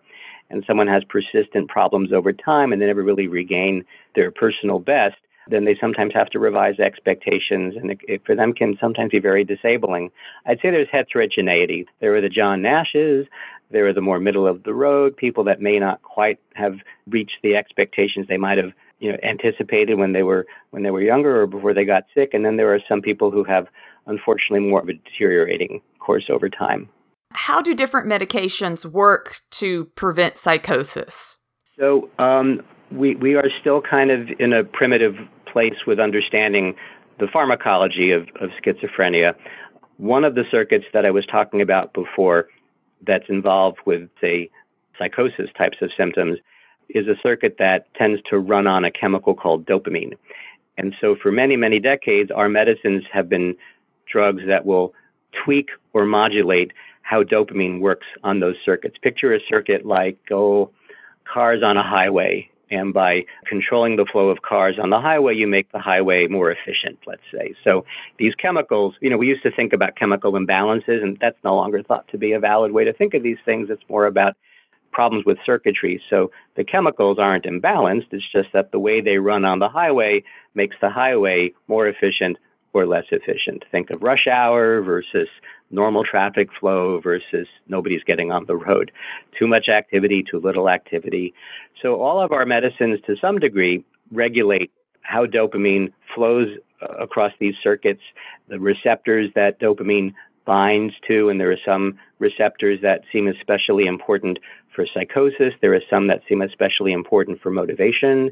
[0.49, 3.85] and someone has persistent problems over time and they never really regain
[4.15, 5.17] their personal best,
[5.49, 9.19] then they sometimes have to revise expectations, and it, it, for them can sometimes be
[9.19, 10.11] very disabling.
[10.45, 11.87] I'd say there's heterogeneity.
[11.99, 13.27] There are the John Nashes,
[13.71, 16.75] there are the more middle of the road people that may not quite have
[17.07, 21.01] reached the expectations they might have you know anticipated when they were when they were
[21.01, 23.67] younger or before they got sick, and then there are some people who have
[24.07, 26.89] unfortunately more of a deteriorating course over time.
[27.31, 31.37] How do different medications work to prevent psychosis?
[31.77, 32.61] So um,
[32.91, 35.15] we we are still kind of in a primitive
[35.45, 36.75] place with understanding
[37.19, 39.33] the pharmacology of, of schizophrenia.
[39.97, 42.47] One of the circuits that I was talking about before
[43.05, 44.49] that's involved with, say,
[44.97, 46.39] psychosis types of symptoms
[46.89, 50.13] is a circuit that tends to run on a chemical called dopamine.
[50.77, 53.55] And so for many, many decades, our medicines have been
[54.11, 54.93] drugs that will
[55.43, 56.71] tweak or modulate
[57.01, 58.97] how dopamine works on those circuits.
[59.01, 60.71] Picture a circuit like, oh,
[61.25, 65.47] cars on a highway and by controlling the flow of cars on the highway, you
[65.47, 67.53] make the highway more efficient, let's say.
[67.63, 67.85] So
[68.17, 71.81] these chemicals, you know, we used to think about chemical imbalances, and that's no longer
[71.83, 73.69] thought to be a valid way to think of these things.
[73.69, 74.35] It's more about
[74.91, 76.01] problems with circuitry.
[76.09, 80.23] So the chemicals aren't imbalanced, it's just that the way they run on the highway
[80.55, 82.37] makes the highway more efficient
[82.73, 83.63] or less efficient.
[83.71, 85.27] Think of rush hour versus
[85.71, 88.91] normal traffic flow versus nobody's getting on the road.
[89.37, 91.33] Too much activity, too little activity.
[91.81, 96.47] So all of our medicines, to some degree, regulate how dopamine flows
[96.81, 98.01] uh, across these circuits,
[98.47, 100.13] the receptors that dopamine
[100.45, 104.39] binds to, and there are some receptors that seem especially important
[104.73, 105.53] for psychosis.
[105.61, 108.31] There are some that seem especially important for motivation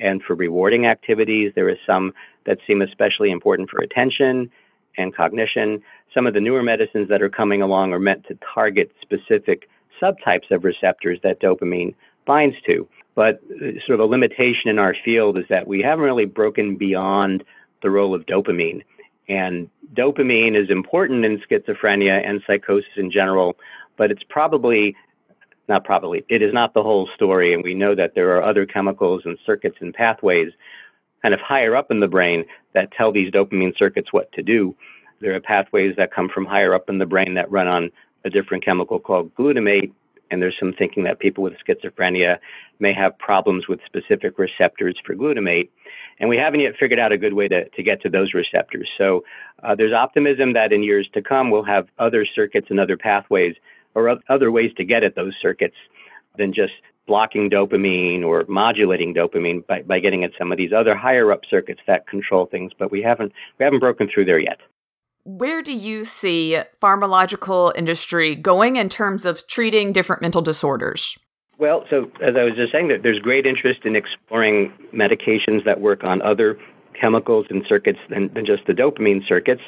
[0.00, 1.52] and for rewarding activities.
[1.54, 2.12] There are some
[2.46, 4.50] that seem especially important for attention
[4.96, 5.82] and cognition.
[6.14, 9.68] Some of the newer medicines that are coming along are meant to target specific
[10.00, 11.94] subtypes of receptors that dopamine
[12.26, 12.88] binds to.
[13.14, 16.76] But uh, sort of a limitation in our field is that we haven't really broken
[16.76, 17.42] beyond
[17.82, 18.82] the role of dopamine.
[19.28, 23.56] And dopamine is important in schizophrenia and psychosis in general,
[23.96, 24.96] but it's probably
[25.68, 27.52] not probably, it is not the whole story.
[27.52, 30.50] And we know that there are other chemicals and circuits and pathways
[31.22, 34.74] kind of higher up in the brain that tell these dopamine circuits what to do.
[35.20, 37.90] There are pathways that come from higher up in the brain that run on
[38.24, 39.92] a different chemical called glutamate.
[40.30, 42.38] And there's some thinking that people with schizophrenia
[42.80, 45.68] may have problems with specific receptors for glutamate.
[46.20, 48.88] And we haven't yet figured out a good way to, to get to those receptors.
[48.98, 49.24] So
[49.62, 53.54] uh, there's optimism that in years to come, we'll have other circuits and other pathways
[53.94, 55.76] or other ways to get at those circuits
[56.36, 56.72] than just
[57.06, 61.40] blocking dopamine or modulating dopamine by, by getting at some of these other higher up
[61.48, 64.58] circuits that control things, but we haven't we haven't broken through there yet.
[65.24, 71.18] Where do you see pharmacological industry going in terms of treating different mental disorders?
[71.58, 75.80] Well, so as I was just saying, that there's great interest in exploring medications that
[75.80, 76.56] work on other
[76.98, 79.62] chemicals and circuits than, than just the dopamine circuits.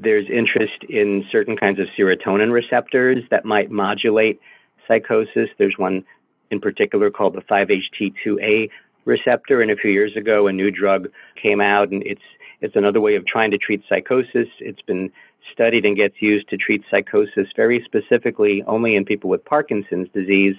[0.00, 4.40] There's interest in certain kinds of serotonin receptors that might modulate
[4.86, 5.48] psychosis.
[5.58, 6.04] There's one
[6.50, 8.68] in particular called the 5-HT2A
[9.04, 9.62] receptor.
[9.62, 11.08] And a few years ago, a new drug
[11.40, 12.22] came out, and it's
[12.60, 14.48] it's another way of trying to treat psychosis.
[14.58, 15.12] It's been
[15.52, 20.56] studied and gets used to treat psychosis very specifically only in people with Parkinson's disease.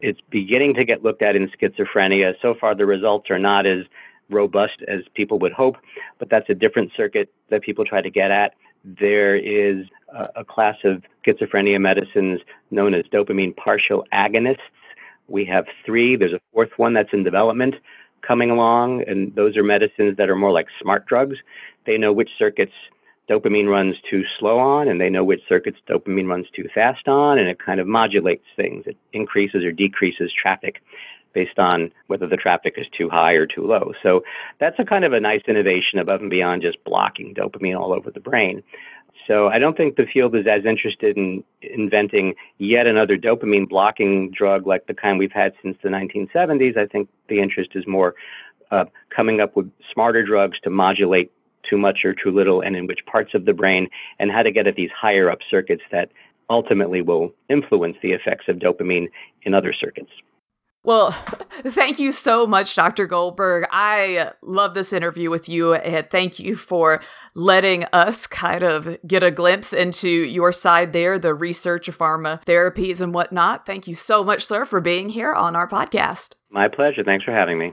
[0.00, 2.34] It's beginning to get looked at in schizophrenia.
[2.42, 3.84] So far, the results are not as
[4.30, 5.76] robust as people would hope,
[6.18, 8.54] but that's a different circuit that people try to get at.
[8.84, 12.40] There is a, a class of schizophrenia medicines
[12.70, 14.58] known as dopamine partial agonists
[15.28, 16.16] we have three.
[16.16, 17.76] There's a fourth one that's in development
[18.26, 21.36] coming along, and those are medicines that are more like smart drugs.
[21.86, 22.72] They know which circuits
[23.28, 27.38] dopamine runs too slow on, and they know which circuits dopamine runs too fast on,
[27.38, 28.84] and it kind of modulates things.
[28.86, 30.82] It increases or decreases traffic
[31.32, 33.92] based on whether the traffic is too high or too low.
[34.02, 34.22] So
[34.60, 38.10] that's a kind of a nice innovation above and beyond just blocking dopamine all over
[38.10, 38.62] the brain.
[39.26, 44.30] So I don't think the field is as interested in inventing yet another dopamine blocking
[44.30, 46.76] drug like the kind we've had since the 1970s.
[46.76, 48.14] I think the interest is more
[48.70, 51.32] uh, coming up with smarter drugs to modulate
[51.68, 53.88] too much or too little and in which parts of the brain
[54.18, 56.10] and how to get at these higher up circuits that
[56.50, 59.06] ultimately will influence the effects of dopamine
[59.42, 60.10] in other circuits.
[60.84, 61.12] Well,
[61.64, 63.06] thank you so much, Dr.
[63.06, 63.66] Goldberg.
[63.70, 67.02] I love this interview with you, and thank you for
[67.34, 72.44] letting us kind of get a glimpse into your side there, the research of pharma
[72.44, 73.64] therapies and whatnot.
[73.64, 76.34] Thank you so much, sir, for being here on our podcast.
[76.50, 77.02] My pleasure.
[77.02, 77.72] Thanks for having me.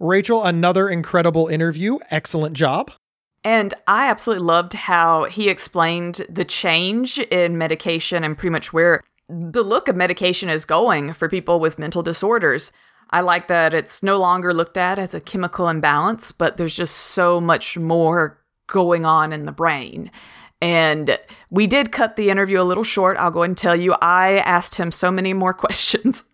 [0.00, 1.98] Rachel, another incredible interview.
[2.10, 2.90] Excellent job.
[3.44, 9.02] And I absolutely loved how he explained the change in medication and pretty much where
[9.28, 12.72] the look of medication is going for people with mental disorders.
[13.10, 16.96] I like that it's no longer looked at as a chemical imbalance, but there's just
[16.96, 20.10] so much more going on in the brain.
[20.62, 23.16] And we did cut the interview a little short.
[23.16, 26.24] I'll go and tell you, I asked him so many more questions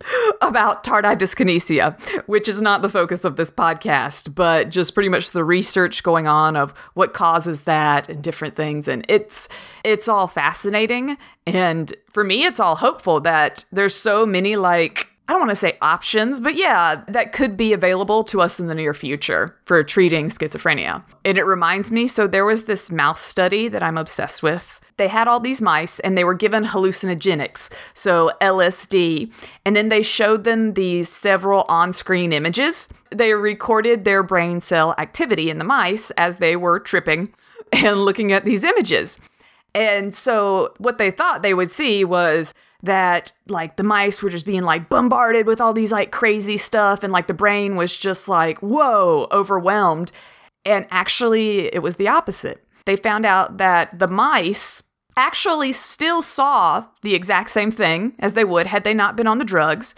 [0.40, 5.30] about tardive dyskinesia, which is not the focus of this podcast, but just pretty much
[5.30, 8.88] the research going on of what causes that and different things.
[8.88, 9.48] And it's
[9.84, 11.16] it's all fascinating.
[11.46, 15.56] And for me, it's all hopeful that there's so many like I don't want to
[15.56, 19.82] say options, but yeah, that could be available to us in the near future for
[19.82, 21.02] treating schizophrenia.
[21.24, 24.80] And it reminds me so there was this mouse study that I'm obsessed with.
[24.98, 29.32] They had all these mice and they were given hallucinogenics, so LSD,
[29.64, 32.88] and then they showed them these several on screen images.
[33.10, 37.34] They recorded their brain cell activity in the mice as they were tripping
[37.72, 39.18] and looking at these images.
[39.74, 44.46] And so what they thought they would see was that like the mice were just
[44.46, 48.28] being like bombarded with all these like crazy stuff and like the brain was just
[48.28, 50.12] like whoa overwhelmed.
[50.64, 52.64] And actually it was the opposite.
[52.84, 54.82] They found out that the mice
[55.16, 59.38] actually still saw the exact same thing as they would had they not been on
[59.38, 59.94] the drugs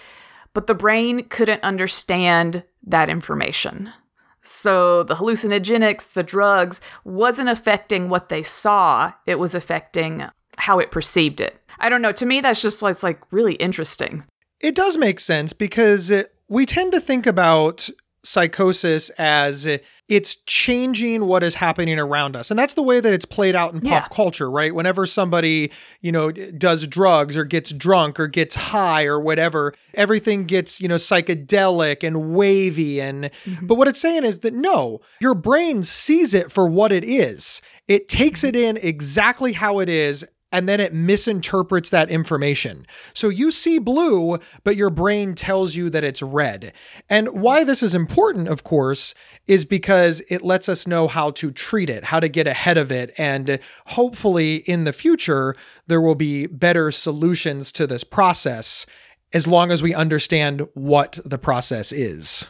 [0.54, 3.92] but the brain couldn't understand that information.
[4.42, 10.90] So the hallucinogenics the drugs wasn't affecting what they saw it was affecting how it
[10.90, 12.12] perceived it I don't know.
[12.12, 14.24] To me, that's just what's like really interesting.
[14.60, 17.88] It does make sense because it, we tend to think about
[18.24, 19.66] psychosis as
[20.08, 22.50] it's changing what is happening around us.
[22.50, 24.00] And that's the way that it's played out in Yeah.
[24.00, 24.74] pop culture, right?
[24.74, 25.70] Whenever somebody,
[26.00, 30.88] you know, does drugs or gets drunk or gets high or whatever, everything gets, you
[30.88, 33.66] know, psychedelic and wavy and mm-hmm.
[33.66, 37.62] but what it's saying is that no, your brain sees it for what it is.
[37.86, 38.48] It takes mm-hmm.
[38.48, 42.86] it in exactly how it is and then it misinterprets that information.
[43.12, 46.72] So you see blue, but your brain tells you that it's red.
[47.10, 49.14] And why this is important, of course,
[49.46, 52.90] is because it lets us know how to treat it, how to get ahead of
[52.90, 53.12] it.
[53.18, 55.54] And hopefully in the future,
[55.86, 58.86] there will be better solutions to this process
[59.34, 62.46] as long as we understand what the process is.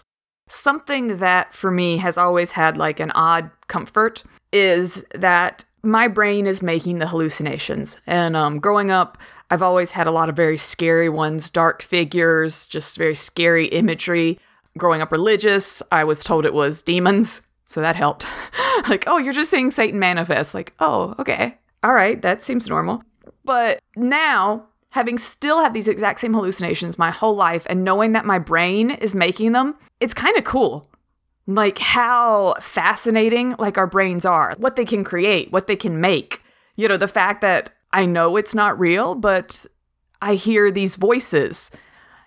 [0.49, 4.22] Something that for me has always had like an odd comfort
[4.53, 7.99] is that my brain is making the hallucinations.
[8.07, 9.18] And um, growing up,
[9.51, 14.39] I've always had a lot of very scary ones, dark figures, just very scary imagery.
[14.76, 17.43] Growing up religious, I was told it was demons.
[17.64, 18.26] So that helped.
[18.89, 20.55] like, oh, you're just seeing Satan manifest.
[20.55, 21.57] Like, oh, okay.
[21.82, 23.03] All right, that seems normal.
[23.45, 28.24] But now, having still had these exact same hallucinations my whole life and knowing that
[28.24, 30.86] my brain is making them, it's kind of cool
[31.49, 36.42] like how fascinating like our brains are what they can create what they can make.
[36.76, 39.64] You know the fact that i know it's not real but
[40.22, 41.70] i hear these voices.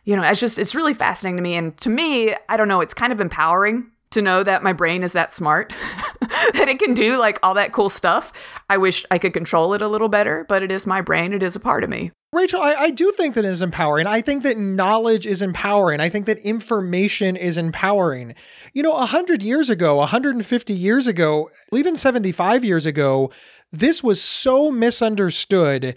[0.03, 1.55] You know it's just it's really fascinating to me.
[1.55, 5.03] And to me i don't know it's kind of empowering to know that my brain
[5.03, 5.73] is that smart
[6.53, 8.31] that it can do like all that cool stuff
[8.69, 11.43] i wish i could control it a little better but it is my brain it
[11.43, 14.07] is a part of me Rachel, I, I do think that is empowering.
[14.07, 15.99] I think that knowledge is empowering.
[15.99, 18.35] I think that information is empowering.
[18.73, 23.31] You know, 100 years ago, 150 years ago, even 75 years ago,
[23.73, 25.95] this was so misunderstood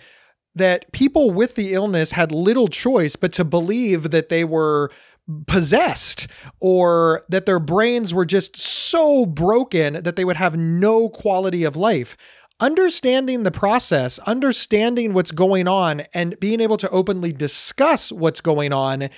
[0.56, 4.90] that people with the illness had little choice but to believe that they were
[5.46, 6.26] possessed
[6.60, 11.76] or that their brains were just so broken that they would have no quality of
[11.76, 12.16] life
[12.60, 18.72] understanding the process, understanding what's going on, and being able to openly discuss what's going
[18.72, 19.08] on,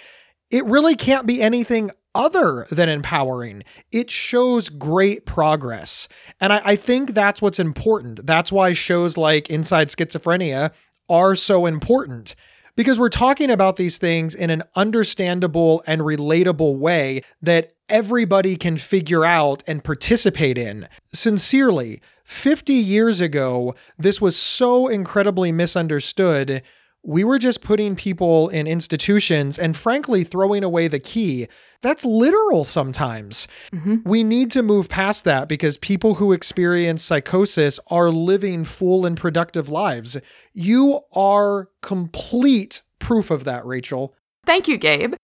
[0.51, 3.63] it really can't be anything other than empowering.
[3.93, 6.09] It shows great progress.
[6.41, 8.27] And I, I think that's what's important.
[8.27, 10.73] That's why shows like Inside Schizophrenia
[11.09, 12.35] are so important
[12.77, 18.77] because we're talking about these things in an understandable and relatable way that everybody can
[18.77, 20.87] figure out and participate in.
[21.13, 26.63] Sincerely, 50 years ago, this was so incredibly misunderstood.
[27.07, 31.47] We were just putting people in institutions and, frankly, throwing away the key.
[31.81, 33.47] That's literal sometimes.
[33.73, 33.99] Mm-hmm.
[34.05, 39.17] We need to move past that because people who experience psychosis are living full and
[39.17, 40.17] productive lives.
[40.53, 44.13] You are complete proof of that, Rachel.
[44.45, 45.15] Thank you, Gabe.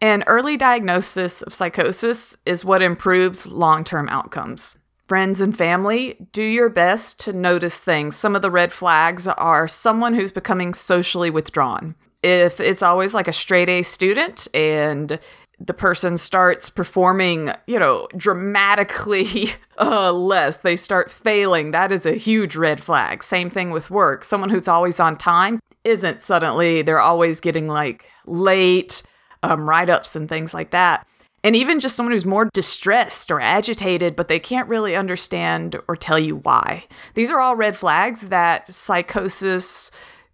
[0.00, 4.78] An early diagnosis of psychosis is what improves long term outcomes.
[5.12, 8.16] Friends and family, do your best to notice things.
[8.16, 11.96] Some of the red flags are someone who's becoming socially withdrawn.
[12.22, 15.20] If it's always like a straight A student and
[15.60, 22.14] the person starts performing, you know, dramatically uh, less, they start failing, that is a
[22.14, 23.22] huge red flag.
[23.22, 24.24] Same thing with work.
[24.24, 29.02] Someone who's always on time isn't suddenly, they're always getting like late
[29.42, 31.06] um, write ups and things like that.
[31.44, 35.96] And even just someone who's more distressed or agitated, but they can't really understand or
[35.96, 36.86] tell you why.
[37.14, 39.90] These are all red flags that psychosis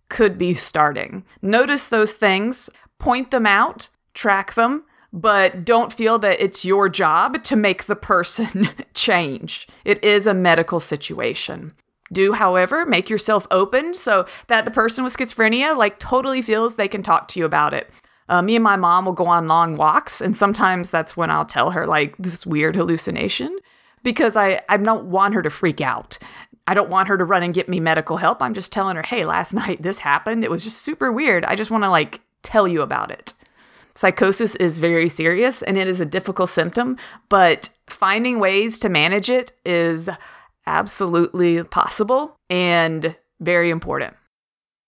[0.08, 1.24] could be starting.
[1.40, 7.42] Notice those things, point them out, track them, but don't feel that it's your job
[7.44, 9.66] to make the person change.
[9.84, 11.72] It is a medical situation.
[12.12, 16.88] Do, however, make yourself open so that the person with schizophrenia like totally feels they
[16.88, 17.90] can talk to you about it.
[18.28, 21.46] Uh, me and my mom will go on long walks, and sometimes that's when I'll
[21.46, 23.56] tell her like this weird hallucination
[24.02, 26.18] because I I don't want her to freak out.
[26.66, 28.42] I don't want her to run and get me medical help.
[28.42, 30.44] I'm just telling her, "Hey, last night this happened.
[30.44, 31.44] It was just super weird.
[31.44, 33.32] I just want to like tell you about it."
[33.94, 36.96] Psychosis is very serious and it is a difficult symptom,
[37.28, 40.08] but finding ways to manage it is
[40.66, 44.14] absolutely possible and very important.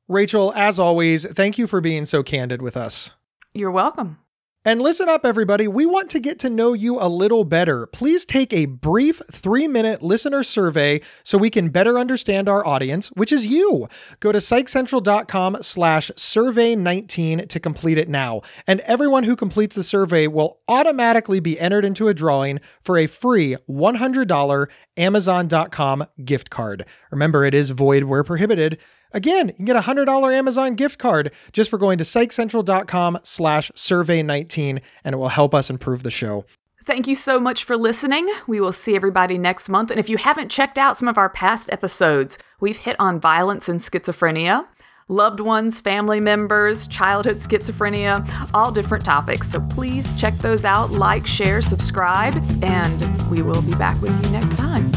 [0.07, 3.11] Rachel, as always, thank you for being so candid with us.
[3.53, 4.18] You're welcome.
[4.62, 5.66] And listen up, everybody.
[5.66, 7.86] We want to get to know you a little better.
[7.86, 13.09] Please take a brief three minute listener survey so we can better understand our audience,
[13.12, 13.88] which is you.
[14.20, 18.42] Go to psychcentral.com slash survey 19 to complete it now.
[18.66, 23.07] And everyone who completes the survey will automatically be entered into a drawing for a
[23.07, 26.84] free $100 Amazon.com gift card.
[27.11, 28.78] Remember, it is void where prohibited.
[29.12, 33.70] Again, you can get a $100 Amazon gift card just for going to psychcentral.com slash
[33.72, 36.44] survey19, and it will help us improve the show.
[36.84, 38.28] Thank you so much for listening.
[38.46, 39.90] We will see everybody next month.
[39.90, 43.68] And if you haven't checked out some of our past episodes, we've hit on violence
[43.68, 44.66] and schizophrenia,
[45.06, 49.50] loved ones, family members, childhood schizophrenia, all different topics.
[49.50, 54.30] So please check those out, like, share, subscribe, and we will be back with you
[54.30, 54.90] next time.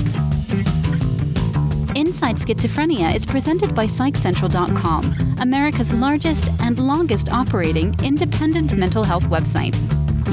[1.96, 9.78] Inside Schizophrenia is presented by PsychCentral.com, America's largest and longest operating independent mental health website.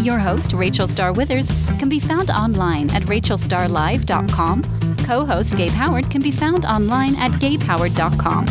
[0.02, 4.96] Your host, Rachel Star Withers, can be found online at rachelstarlive.com.
[5.04, 8.46] Co host Gabe Howard can be found online at gabehoward.com.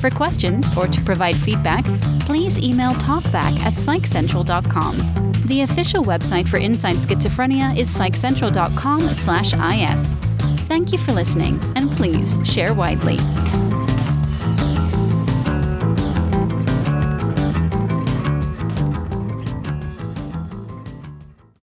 [0.00, 1.86] For questions or to provide feedback,
[2.26, 5.32] please email talkback at psychcentral.com.
[5.46, 10.35] The official website for Inside Schizophrenia is psychcentral.com slash is.
[10.66, 13.18] Thank you for listening, and please share widely.